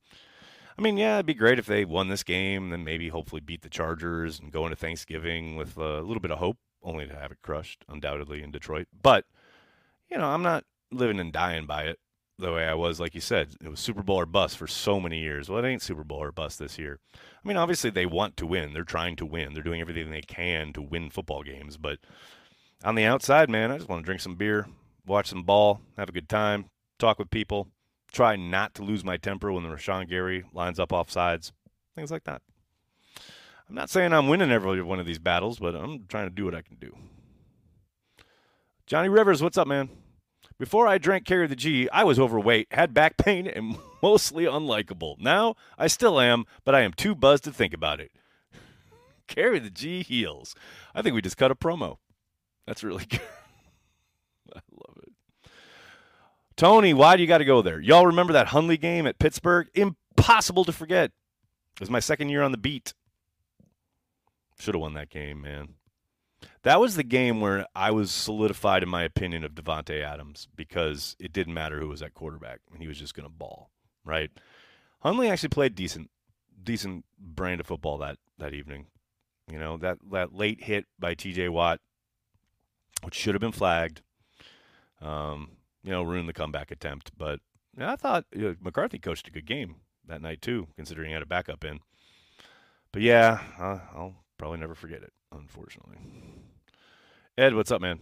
I 0.79 0.83
mean, 0.83 0.97
yeah, 0.97 1.15
it'd 1.15 1.27
be 1.27 1.35
great 1.35 1.59
if 1.59 1.67
they 1.67 1.85
won 1.85 2.09
this 2.09 2.23
game, 2.23 2.71
then 2.71 2.85
maybe 2.85 3.09
hopefully 3.09 3.41
beat 3.41 3.63
the 3.63 3.71
Chargers 3.71 4.39
and 4.41 4.53
go 4.53 4.65
into 4.65 4.77
Thanksgiving 4.77 5.57
with 5.57 5.79
a 5.79 6.03
little 6.03 6.21
bit 6.21 6.31
of 6.31 6.39
hope, 6.39 6.59
only 6.87 7.07
to 7.07 7.15
have 7.15 7.31
it 7.33 7.43
crushed, 7.43 7.85
undoubtedly, 7.89 8.43
in 8.43 8.51
Detroit. 8.51 8.89
But, 9.03 9.27
you 10.11 10.17
know, 10.17 10.29
I'm 10.29 10.43
not 10.43 10.65
living 10.91 11.21
and 11.21 11.33
dying 11.33 11.67
by 11.67 11.83
it 11.83 11.99
the 12.39 12.53
way 12.53 12.67
I 12.67 12.75
was, 12.75 12.99
like 12.99 13.15
you 13.15 13.21
said. 13.21 13.57
It 13.63 13.69
was 13.69 13.81
Super 13.81 14.03
Bowl 14.03 14.21
or 14.21 14.27
bust 14.27 14.57
for 14.57 14.67
so 14.67 14.99
many 14.99 15.19
years. 15.19 15.51
Well, 15.51 15.63
it 15.63 15.69
ain't 15.69 15.83
Super 15.83 16.05
Bowl 16.05 16.23
or 16.23 16.33
bust 16.33 16.59
this 16.59 16.79
year. 16.79 16.99
I 17.15 17.49
mean, 17.49 17.59
obviously, 17.59 17.91
they 17.91 18.07
want 18.07 18.39
to 18.39 18.47
win. 18.47 18.73
They're 18.73 18.85
trying 18.85 19.17
to 19.17 19.27
win. 19.27 19.53
They're 19.53 19.63
doing 19.63 19.83
everything 19.83 20.11
they 20.11 20.23
can 20.23 20.73
to 20.73 20.81
win 20.81 21.11
football 21.11 21.43
games. 21.43 21.77
But 21.77 21.99
on 22.83 22.95
the 22.95 23.05
outside, 23.05 23.51
man, 23.51 23.71
I 23.71 23.77
just 23.77 23.89
want 23.89 24.03
to 24.03 24.07
drink 24.07 24.23
some 24.23 24.37
beer, 24.37 24.67
watch 25.07 25.27
some 25.27 25.43
ball, 25.43 25.81
have 25.99 26.09
a 26.09 26.13
good 26.13 26.29
time, 26.29 26.71
talk 26.99 27.19
with 27.19 27.31
people 27.31 27.69
try 28.17 28.35
not 28.35 28.75
to 28.75 28.83
lose 28.83 29.05
my 29.05 29.19
temper 29.19 29.53
when 29.53 29.63
the 29.63 29.69
Rashan 29.69 30.09
Gary 30.09 30.45
lines 30.53 30.81
up 30.81 30.93
off 30.93 31.11
sides, 31.11 31.53
things 31.95 32.11
like 32.11 32.25
that. 32.25 32.41
I'm 33.69 33.75
not 33.75 33.91
saying 33.91 34.13
I'm 34.13 34.29
winning 34.29 34.53
every 34.53 34.83
one 34.83 35.01
of 35.01 35.07
these 35.07 35.19
battles, 35.19 35.59
but 35.59 35.75
I'm 35.75 36.05
trying 36.09 36.27
to 36.27 36.35
do 36.35 36.45
what 36.45 36.55
I 36.55 36.63
can 36.63 36.77
do. 36.77 36.97
Johnny 38.87 39.09
Rivers, 39.09 39.43
what's 39.43 39.59
up, 39.59 39.67
man? 39.67 39.89
Before 40.59 40.87
I 40.87 40.99
drank 40.99 41.27
Carry 41.27 41.47
the 41.49 41.57
G, 41.57 41.89
I 41.91 42.05
was 42.05 42.19
overweight, 42.19 42.69
had 42.71 42.95
back 42.95 43.17
pain, 43.17 43.47
and 43.47 43.77
mostly 44.03 44.45
unlikable. 44.45 45.21
Now, 45.21 45.57
I 45.77 45.89
still 45.89 46.21
am, 46.21 46.45
but 46.65 46.75
I 46.75 46.81
am 46.81 46.93
too 46.93 47.15
buzzed 47.15 47.45
to 47.45 47.53
think 47.53 47.75
about 47.75 48.01
it. 48.01 48.13
Carry 49.27 49.59
the 49.59 49.71
G 49.71 50.03
heals. 50.03 50.55
I 50.95 51.03
think 51.03 51.15
we 51.15 51.21
just 51.21 51.37
cut 51.37 51.51
a 51.51 51.57
promo. 51.57 51.99
That's 52.67 52.85
really 52.85 53.05
good. 53.11 53.21
I 54.55 54.61
love 54.73 54.97
it. 55.03 55.51
Tony, 56.57 56.95
why 56.95 57.17
do 57.17 57.23
you 57.23 57.29
got 57.29 57.39
to 57.39 57.45
go 57.45 57.61
there? 57.61 57.81
Y'all 57.81 58.07
remember 58.07 58.33
that 58.33 58.47
Hundley 58.47 58.79
game 58.79 59.07
at 59.07 59.19
Pittsburgh? 59.19 59.69
Impossible 59.75 60.65
to 60.65 60.73
forget. 60.73 61.11
It 61.75 61.81
was 61.81 61.91
my 61.91 62.01
second 62.01 62.31
year 62.31 62.43
on 62.43 62.53
the 62.53 62.59
beat. 62.59 62.95
Should 64.59 64.75
have 64.75 64.81
won 64.81 64.95
that 64.95 65.11
game, 65.11 65.43
man. 65.43 65.75
That 66.63 66.81
was 66.81 66.97
the 66.97 67.05
game 67.05 67.41
where 67.41 67.67
I 67.75 67.91
was 67.91 68.11
solidified 68.11 68.83
in 68.83 68.89
my 68.89 69.03
opinion 69.03 69.45
of 69.45 69.55
Davante 69.55 70.03
Adams 70.03 70.49
because 70.57 71.17
it 71.19 71.33
didn't 71.33 71.55
matter 71.55 71.79
who 71.79 71.89
was 71.89 72.03
at 72.03 72.15
quarterback 72.15 72.61
and 72.73 72.81
he 72.81 72.89
was 72.89 72.99
just 72.99 73.15
going 73.15 73.27
to 73.27 73.33
ball, 73.33 73.71
right? 74.05 74.31
Hundley 75.01 75.29
actually 75.29 75.51
played 75.51 75.75
decent, 75.75 76.11
decent 76.63 77.05
brand 77.19 77.61
of 77.61 77.67
football 77.67 77.99
that 77.99 78.19
that 78.39 78.53
evening. 78.55 78.87
You 79.51 79.59
know 79.59 79.77
that 79.77 79.99
that 80.11 80.35
late 80.35 80.65
hit 80.65 80.87
by 80.99 81.15
T.J. 81.15 81.49
Watt, 81.51 81.81
which 83.03 83.15
should 83.15 83.35
have 83.35 83.41
been 83.41 83.53
flagged. 83.53 84.03
Um, 85.01 85.51
you 85.85 85.93
know, 85.93 86.03
ruin 86.03 86.27
the 86.27 86.33
comeback 86.33 86.71
attempt. 86.73 87.13
But 87.17 87.41
I 87.79 87.95
thought 87.95 88.25
you 88.35 88.43
know, 88.43 88.57
McCarthy 88.61 88.99
coached 88.99 89.29
a 89.29 89.31
good 89.31 89.47
game 89.47 89.77
that 90.07 90.23
night 90.23 90.43
too, 90.43 90.67
considering 90.75 91.09
he 91.09 91.13
had 91.13 91.23
a 91.23 91.27
backup 91.27 91.65
in. 91.65 91.79
But 92.93 93.03
yeah, 93.03 93.41
uh, 93.59 93.79
I'll 93.95 94.26
probably 94.39 94.59
never 94.59 94.75
forget 94.75 95.03
it, 95.03 95.13
unfortunately. 95.33 95.97
Ed, 97.39 97.55
what's 97.55 97.71
up, 97.71 97.81
man? 97.81 98.01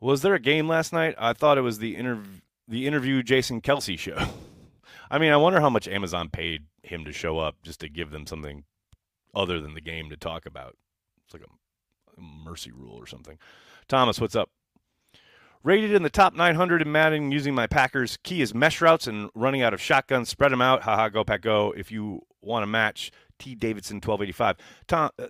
Was 0.00 0.22
there 0.22 0.34
a 0.34 0.40
game 0.40 0.68
last 0.68 0.92
night? 0.92 1.14
I 1.18 1.32
thought 1.32 1.58
it 1.58 1.62
was 1.62 1.78
the 1.78 1.96
interv- 1.96 2.42
the 2.68 2.86
interview 2.86 3.22
Jason 3.22 3.60
Kelce 3.60 3.98
show. 3.98 4.18
I 5.10 5.18
mean, 5.18 5.32
I 5.32 5.36
wonder 5.36 5.60
how 5.60 5.70
much 5.70 5.88
Amazon 5.88 6.28
paid 6.28 6.64
him 6.82 7.04
to 7.04 7.12
show 7.12 7.38
up 7.38 7.56
just 7.62 7.80
to 7.80 7.88
give 7.88 8.10
them 8.10 8.26
something 8.26 8.64
other 9.34 9.60
than 9.60 9.74
the 9.74 9.80
game 9.80 10.10
to 10.10 10.16
talk 10.16 10.46
about. 10.46 10.76
It's 11.24 11.34
like 11.34 11.42
a 11.44 12.20
mercy 12.20 12.72
rule 12.72 12.96
or 12.96 13.06
something. 13.06 13.38
Thomas, 13.88 14.20
what's 14.20 14.36
up? 14.36 14.50
Rated 15.62 15.92
in 15.92 16.02
the 16.02 16.10
top 16.10 16.34
900 16.34 16.82
in 16.82 16.92
Madden 16.92 17.32
using 17.32 17.54
my 17.54 17.66
Packers. 17.66 18.18
Key 18.22 18.40
is 18.40 18.54
mesh 18.54 18.80
routes 18.80 19.06
and 19.06 19.30
running 19.34 19.62
out 19.62 19.74
of 19.74 19.80
shotguns. 19.80 20.28
Spread 20.28 20.52
them 20.52 20.62
out. 20.62 20.82
Haha, 20.82 21.08
go 21.08 21.24
pack 21.24 21.40
go. 21.40 21.74
If 21.76 21.90
you 21.90 22.22
want 22.40 22.62
to 22.62 22.68
match 22.68 23.10
T 23.38 23.54
Davidson 23.54 23.96
1285. 23.96 24.56
Tom, 24.86 25.10
uh, 25.18 25.26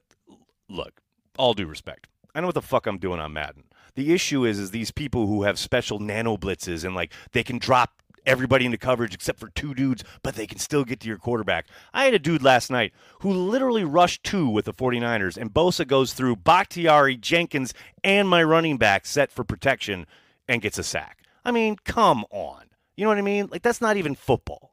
look, 0.69 1.01
all 1.39 1.55
due 1.55 1.67
respect. 1.67 2.09
I 2.35 2.41
know 2.41 2.47
what 2.47 2.55
the 2.55 2.63
fuck 2.63 2.87
I'm 2.87 2.99
doing 2.99 3.21
on 3.21 3.33
Madden. 3.33 3.65
The 3.95 4.13
issue 4.13 4.45
is, 4.45 4.59
is 4.59 4.71
these 4.71 4.91
people 4.91 5.27
who 5.27 5.45
have 5.45 5.59
special 5.59 5.99
nano 5.99 6.37
blitzes 6.37 6.85
and 6.85 6.95
like 6.95 7.13
they 7.33 7.43
can 7.43 7.59
drop 7.59 8.03
everybody 8.27 8.67
into 8.67 8.77
coverage 8.77 9.15
except 9.15 9.39
for 9.39 9.49
two 9.51 9.73
dudes, 9.75 10.05
but 10.23 10.35
they 10.35 10.47
can 10.47 10.59
still 10.59 10.85
get 10.85 11.01
to 11.01 11.09
your 11.09 11.17
quarterback. 11.17 11.67
I 11.95 12.05
had 12.05 12.15
a 12.15 12.19
dude 12.19 12.43
last 12.43 12.71
night 12.71 12.93
who 13.21 13.33
literally 13.33 13.85
rushed 13.85 14.25
two 14.25 14.49
with 14.49 14.65
the 14.65 14.75
49ers, 14.75 15.37
and 15.37 15.55
Bosa 15.55 15.87
goes 15.87 16.13
through 16.13 16.37
Bakhtiari, 16.37 17.17
Jenkins, 17.17 17.73
and 18.05 18.29
my 18.29 18.43
running 18.43 18.77
back 18.77 19.07
set 19.07 19.31
for 19.31 19.45
protection 19.45 20.07
and 20.49 20.61
gets 20.61 20.79
a 20.79 20.83
sack. 20.83 21.23
I 21.45 21.53
mean, 21.53 21.77
come 21.85 22.25
on. 22.31 22.65
You 22.97 23.05
know 23.05 23.11
what 23.11 23.19
I 23.19 23.23
mean? 23.23 23.49
Like, 23.51 23.63
that's 23.63 23.81
not 23.81 23.97
even 23.97 24.15
football. 24.15 24.73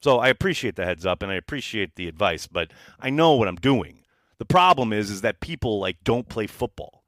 So 0.00 0.18
I 0.18 0.28
appreciate 0.28 0.76
the 0.76 0.84
heads 0.84 1.04
up 1.04 1.22
and 1.22 1.32
I 1.32 1.34
appreciate 1.34 1.96
the 1.96 2.08
advice, 2.08 2.46
but 2.46 2.72
I 3.00 3.10
know 3.10 3.34
what 3.34 3.48
I'm 3.48 3.56
doing. 3.56 4.04
The 4.38 4.44
problem 4.44 4.92
is, 4.92 5.10
is 5.10 5.22
that 5.22 5.40
people 5.40 5.80
like 5.80 5.96
don't 6.04 6.28
play 6.28 6.46
football. 6.46 7.02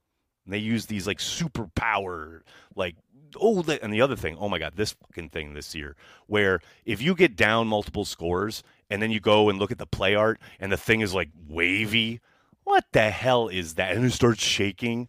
And 0.45 0.55
they 0.55 0.59
use 0.59 0.87
these 0.87 1.07
like 1.07 1.19
superpower, 1.19 2.41
like 2.75 2.97
oh, 3.41 3.63
and 3.83 3.93
the 3.93 4.01
other 4.01 4.17
thing, 4.17 4.37
oh 4.41 4.49
my 4.49 4.59
God, 4.59 4.73
this 4.75 4.93
fucking 4.93 5.31
thing 5.31 5.55
this 5.55 5.75
year, 5.75 5.97
where 6.27 6.61
if 6.85 7.01
you 7.01 7.15
get 7.15 7.37
down 7.37 7.69
multiple 7.69 8.05
scores 8.05 8.63
and 8.89 9.01
then 9.01 9.11
you 9.11 9.21
go 9.21 9.49
and 9.49 9.59
look 9.59 9.71
at 9.71 9.79
the 9.79 9.87
play 9.87 10.15
art 10.15 10.41
and 10.59 10.73
the 10.73 10.77
thing 10.77 11.01
is 11.01 11.15
like 11.15 11.31
wavy, 11.49 12.21
what 12.65 12.85
the 12.93 13.11
hell 13.11 13.49
is 13.49 13.75
that? 13.75 13.93
And 13.93 14.05
it 14.05 14.13
starts 14.13 14.43
shaking. 14.43 15.09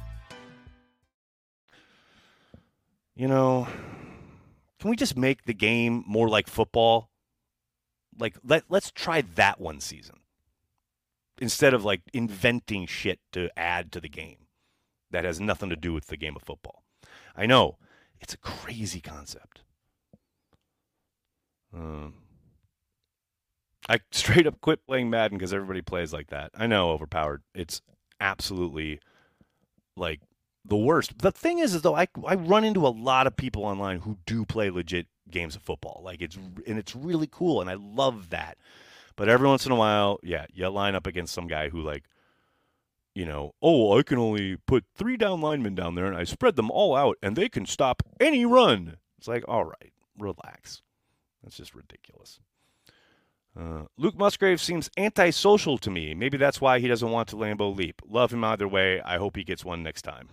You 3.21 3.27
know, 3.27 3.67
can 4.79 4.89
we 4.89 4.95
just 4.95 5.15
make 5.15 5.43
the 5.43 5.53
game 5.53 6.03
more 6.07 6.27
like 6.27 6.47
football? 6.47 7.11
Like 8.17 8.35
let 8.43 8.63
let's 8.67 8.89
try 8.89 9.21
that 9.35 9.61
one 9.61 9.79
season. 9.79 10.21
Instead 11.39 11.75
of 11.75 11.85
like 11.85 12.01
inventing 12.13 12.87
shit 12.87 13.19
to 13.33 13.51
add 13.55 13.91
to 13.91 14.01
the 14.01 14.09
game 14.09 14.47
that 15.11 15.23
has 15.23 15.39
nothing 15.39 15.69
to 15.69 15.75
do 15.75 15.93
with 15.93 16.07
the 16.07 16.17
game 16.17 16.35
of 16.35 16.41
football. 16.41 16.81
I 17.37 17.45
know 17.45 17.77
it's 18.19 18.33
a 18.33 18.39
crazy 18.39 19.01
concept. 19.01 19.61
Um, 21.71 22.15
I 23.87 23.99
straight 24.11 24.47
up 24.47 24.59
quit 24.61 24.87
playing 24.87 25.11
Madden 25.11 25.37
because 25.37 25.53
everybody 25.53 25.83
plays 25.83 26.11
like 26.11 26.29
that. 26.29 26.49
I 26.55 26.65
know, 26.65 26.89
overpowered. 26.89 27.43
It's 27.53 27.83
absolutely 28.19 28.99
like 29.95 30.21
the 30.65 30.77
worst. 30.77 31.19
The 31.19 31.31
thing 31.31 31.59
is, 31.59 31.73
is 31.73 31.81
though, 31.81 31.95
I 31.95 32.07
I 32.25 32.35
run 32.35 32.63
into 32.63 32.85
a 32.85 32.89
lot 32.89 33.27
of 33.27 33.35
people 33.35 33.65
online 33.65 33.99
who 33.99 34.17
do 34.25 34.45
play 34.45 34.69
legit 34.69 35.07
games 35.29 35.55
of 35.55 35.61
football. 35.61 36.01
Like 36.03 36.21
it's 36.21 36.35
and 36.35 36.77
it's 36.77 36.95
really 36.95 37.27
cool, 37.31 37.61
and 37.61 37.69
I 37.69 37.75
love 37.75 38.29
that. 38.29 38.57
But 39.15 39.29
every 39.29 39.47
once 39.47 39.65
in 39.65 39.71
a 39.71 39.75
while, 39.75 40.19
yeah, 40.23 40.45
you 40.53 40.67
line 40.69 40.95
up 40.95 41.07
against 41.07 41.33
some 41.33 41.47
guy 41.47 41.69
who 41.69 41.81
like, 41.81 42.05
you 43.13 43.25
know, 43.25 43.53
oh, 43.61 43.97
I 43.97 44.03
can 44.03 44.17
only 44.17 44.57
put 44.57 44.85
three 44.95 45.17
down 45.17 45.41
linemen 45.41 45.75
down 45.75 45.95
there, 45.95 46.05
and 46.05 46.17
I 46.17 46.23
spread 46.23 46.55
them 46.55 46.71
all 46.71 46.95
out, 46.95 47.17
and 47.21 47.35
they 47.35 47.49
can 47.49 47.65
stop 47.65 48.03
any 48.19 48.45
run. 48.45 48.97
It's 49.17 49.27
like, 49.27 49.43
all 49.47 49.65
right, 49.65 49.93
relax. 50.17 50.81
That's 51.43 51.57
just 51.57 51.75
ridiculous. 51.75 52.39
Uh, 53.59 53.83
Luke 53.97 54.17
Musgrave 54.17 54.61
seems 54.61 54.89
antisocial 54.97 55.77
to 55.79 55.91
me. 55.91 56.13
Maybe 56.13 56.37
that's 56.37 56.61
why 56.61 56.79
he 56.79 56.87
doesn't 56.87 57.11
want 57.11 57.29
to 57.29 57.35
Lambo 57.35 57.75
leap. 57.75 58.01
Love 58.07 58.31
him 58.31 58.43
either 58.43 58.67
way. 58.67 59.01
I 59.01 59.17
hope 59.17 59.35
he 59.35 59.43
gets 59.43 59.65
one 59.65 59.83
next 59.83 60.03
time. 60.03 60.29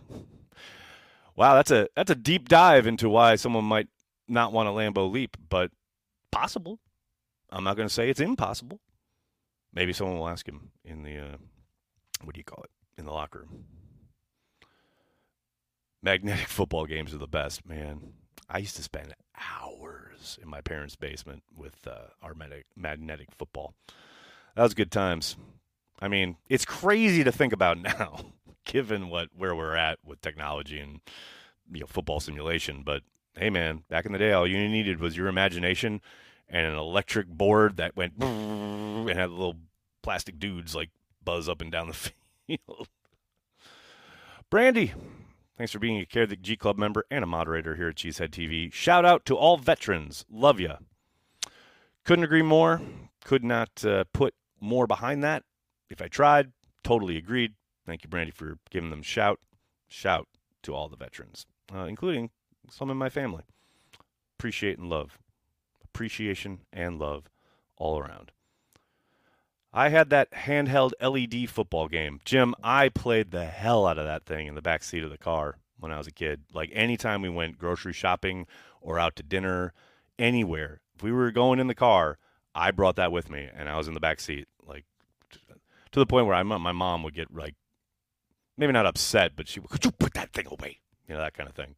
Wow, 1.34 1.54
that's 1.54 1.70
a 1.70 1.88
that's 1.94 2.10
a 2.10 2.16
deep 2.16 2.48
dive 2.48 2.86
into 2.86 3.08
why 3.08 3.36
someone 3.36 3.64
might 3.64 3.88
not 4.28 4.52
want 4.52 4.68
a 4.68 4.72
Lambo 4.72 5.10
leap, 5.10 5.36
but 5.48 5.70
possible. 6.30 6.80
I'm 7.50 7.64
not 7.64 7.76
going 7.76 7.88
to 7.88 7.94
say 7.94 8.08
it's 8.08 8.20
impossible. 8.20 8.80
Maybe 9.72 9.92
someone 9.92 10.18
will 10.18 10.28
ask 10.28 10.48
him 10.48 10.70
in 10.84 11.02
the 11.02 11.18
uh, 11.18 11.36
what 12.22 12.34
do 12.34 12.40
you 12.40 12.44
call 12.44 12.62
it 12.64 12.70
in 12.98 13.04
the 13.04 13.12
locker 13.12 13.40
room. 13.40 13.64
Magnetic 16.02 16.48
football 16.48 16.86
games 16.86 17.14
are 17.14 17.18
the 17.18 17.26
best, 17.26 17.66
man. 17.66 18.12
I 18.48 18.58
used 18.58 18.76
to 18.76 18.82
spend 18.82 19.14
hours 19.36 19.97
in 20.42 20.48
my 20.48 20.60
parents' 20.60 20.96
basement 20.96 21.42
with 21.56 21.86
uh, 21.86 22.08
our 22.22 22.34
mag- 22.34 22.64
magnetic 22.76 23.28
football. 23.36 23.74
That 24.54 24.62
was 24.62 24.74
good 24.74 24.90
times. 24.90 25.36
I 26.00 26.08
mean, 26.08 26.36
it's 26.48 26.64
crazy 26.64 27.24
to 27.24 27.32
think 27.32 27.52
about 27.52 27.78
now, 27.82 28.20
given 28.64 29.08
what 29.08 29.28
where 29.36 29.54
we're 29.54 29.76
at 29.76 29.98
with 30.04 30.20
technology 30.20 30.78
and 30.78 31.00
you 31.72 31.80
know 31.80 31.86
football 31.86 32.20
simulation. 32.20 32.82
But 32.84 33.02
hey, 33.36 33.50
man, 33.50 33.84
back 33.88 34.06
in 34.06 34.12
the 34.12 34.18
day, 34.18 34.32
all 34.32 34.46
you 34.46 34.56
needed 34.68 35.00
was 35.00 35.16
your 35.16 35.28
imagination 35.28 36.00
and 36.48 36.66
an 36.66 36.76
electric 36.76 37.28
board 37.28 37.76
that 37.76 37.96
went 37.96 38.14
and 38.20 39.08
had 39.10 39.30
little 39.30 39.56
plastic 40.02 40.38
dudes 40.38 40.74
like 40.74 40.90
buzz 41.24 41.48
up 41.48 41.60
and 41.60 41.70
down 41.70 41.88
the 41.88 41.94
field. 42.58 42.88
Brandy, 44.50 44.94
thanks 45.58 45.72
for 45.72 45.80
being 45.80 46.00
a 46.00 46.06
Carry 46.06 46.26
the 46.26 46.36
G 46.36 46.56
Club 46.56 46.78
member 46.78 47.04
and 47.10 47.22
a 47.22 47.26
moderator 47.26 47.74
here 47.74 47.88
at 47.88 47.96
Cheesehead 47.96 48.30
TV. 48.30 48.72
Shout 48.72 49.04
out 49.04 49.26
to 49.26 49.36
all 49.36 49.58
veterans. 49.58 50.24
Love 50.30 50.60
ya. 50.60 50.76
Couldn't 52.04 52.24
agree 52.24 52.42
more. 52.42 52.80
Could 53.24 53.44
not 53.44 53.84
uh, 53.84 54.04
put 54.14 54.34
more 54.60 54.86
behind 54.86 55.22
that. 55.24 55.42
If 55.90 56.00
I 56.00 56.08
tried, 56.08 56.52
totally 56.82 57.16
agreed. 57.16 57.54
Thank 57.84 58.04
you, 58.04 58.08
Brandy, 58.08 58.30
for 58.30 58.58
giving 58.70 58.90
them 58.90 59.02
shout. 59.02 59.40
Shout 59.88 60.28
to 60.62 60.74
all 60.74 60.88
the 60.88 60.96
veterans, 60.96 61.46
uh, 61.74 61.84
including 61.84 62.30
some 62.70 62.90
in 62.90 62.96
my 62.96 63.08
family. 63.08 63.42
Appreciate 64.38 64.78
and 64.78 64.88
love. 64.88 65.18
Appreciation 65.82 66.60
and 66.72 66.98
love 66.98 67.24
all 67.76 67.98
around. 67.98 68.30
I 69.72 69.90
had 69.90 70.10
that 70.10 70.30
handheld 70.32 70.92
LED 71.00 71.50
football 71.50 71.88
game. 71.88 72.20
Jim, 72.24 72.54
I 72.62 72.88
played 72.88 73.30
the 73.30 73.44
hell 73.44 73.86
out 73.86 73.98
of 73.98 74.06
that 74.06 74.24
thing 74.24 74.46
in 74.46 74.54
the 74.54 74.62
back 74.62 74.82
seat 74.82 75.04
of 75.04 75.10
the 75.10 75.18
car 75.18 75.58
when 75.78 75.92
I 75.92 75.98
was 75.98 76.06
a 76.06 76.12
kid. 76.12 76.42
Like 76.52 76.70
anytime 76.72 77.22
we 77.22 77.28
went 77.28 77.58
grocery 77.58 77.92
shopping 77.92 78.46
or 78.80 78.98
out 78.98 79.16
to 79.16 79.22
dinner, 79.22 79.72
anywhere. 80.18 80.80
If 80.96 81.02
we 81.02 81.12
were 81.12 81.30
going 81.30 81.60
in 81.60 81.66
the 81.66 81.74
car, 81.74 82.18
I 82.54 82.70
brought 82.70 82.96
that 82.96 83.12
with 83.12 83.30
me 83.30 83.48
and 83.54 83.68
I 83.68 83.76
was 83.76 83.88
in 83.88 83.94
the 83.94 84.00
back 84.00 84.20
seat 84.20 84.48
like 84.66 84.84
to 85.92 85.98
the 86.00 86.06
point 86.06 86.26
where 86.26 86.34
I 86.34 86.42
my 86.42 86.72
mom 86.72 87.02
would 87.02 87.14
get 87.14 87.34
like 87.34 87.54
maybe 88.56 88.72
not 88.72 88.86
upset, 88.86 89.32
but 89.36 89.48
she 89.48 89.60
would, 89.60 89.70
could 89.70 89.84
you 89.84 89.92
put 89.92 90.14
that 90.14 90.32
thing 90.32 90.46
away? 90.46 90.80
You 91.06 91.14
know, 91.14 91.20
that 91.20 91.34
kind 91.34 91.48
of 91.48 91.54
thing. 91.54 91.76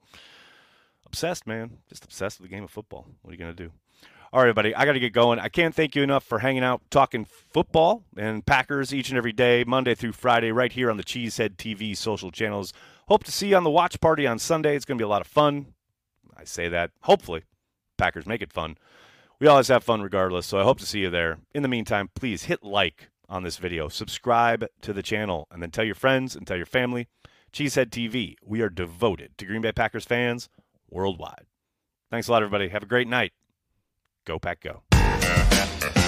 Obsessed, 1.06 1.46
man. 1.46 1.78
Just 1.88 2.04
obsessed 2.04 2.40
with 2.40 2.50
the 2.50 2.54
game 2.54 2.64
of 2.64 2.70
football. 2.70 3.06
What 3.22 3.30
are 3.30 3.34
you 3.34 3.38
going 3.38 3.54
to 3.54 3.64
do? 3.64 3.72
All 4.32 4.38
right, 4.38 4.44
everybody, 4.44 4.76
I 4.76 4.84
got 4.84 4.92
to 4.92 5.00
get 5.00 5.12
going. 5.12 5.40
I 5.40 5.48
can't 5.48 5.74
thank 5.74 5.96
you 5.96 6.04
enough 6.04 6.22
for 6.22 6.38
hanging 6.38 6.62
out, 6.62 6.82
talking 6.88 7.24
football 7.24 8.04
and 8.16 8.46
Packers 8.46 8.94
each 8.94 9.08
and 9.08 9.18
every 9.18 9.32
day, 9.32 9.64
Monday 9.66 9.96
through 9.96 10.12
Friday, 10.12 10.52
right 10.52 10.70
here 10.70 10.88
on 10.88 10.96
the 10.96 11.02
Cheesehead 11.02 11.56
TV 11.56 11.96
social 11.96 12.30
channels. 12.30 12.72
Hope 13.08 13.24
to 13.24 13.32
see 13.32 13.48
you 13.48 13.56
on 13.56 13.64
the 13.64 13.70
watch 13.70 14.00
party 14.00 14.28
on 14.28 14.38
Sunday. 14.38 14.76
It's 14.76 14.84
going 14.84 14.98
to 14.98 15.02
be 15.02 15.04
a 15.04 15.08
lot 15.08 15.20
of 15.20 15.26
fun. 15.26 15.74
I 16.36 16.44
say 16.44 16.68
that, 16.68 16.92
hopefully, 17.02 17.42
Packers 17.98 18.24
make 18.24 18.40
it 18.40 18.52
fun. 18.52 18.78
We 19.40 19.48
always 19.48 19.66
have 19.66 19.82
fun 19.82 20.00
regardless, 20.00 20.46
so 20.46 20.60
I 20.60 20.62
hope 20.62 20.78
to 20.78 20.86
see 20.86 21.00
you 21.00 21.10
there. 21.10 21.38
In 21.52 21.64
the 21.64 21.68
meantime, 21.68 22.08
please 22.14 22.44
hit 22.44 22.62
like 22.62 23.10
on 23.28 23.42
this 23.42 23.56
video, 23.56 23.88
subscribe 23.88 24.64
to 24.82 24.92
the 24.92 25.02
channel, 25.02 25.48
and 25.50 25.60
then 25.60 25.72
tell 25.72 25.84
your 25.84 25.96
friends 25.96 26.36
and 26.36 26.46
tell 26.46 26.56
your 26.56 26.66
family. 26.66 27.08
Cheesehead 27.52 27.90
TV, 27.90 28.36
we 28.44 28.60
are 28.60 28.70
devoted 28.70 29.36
to 29.38 29.44
Green 29.44 29.62
Bay 29.62 29.72
Packers 29.72 30.04
fans 30.04 30.48
worldwide. 30.88 31.46
Thanks 32.12 32.28
a 32.28 32.30
lot, 32.30 32.44
everybody. 32.44 32.68
Have 32.68 32.84
a 32.84 32.86
great 32.86 33.08
night. 33.08 33.32
Go 34.30 34.38
Pack 34.38 34.60
Go. 34.60 35.99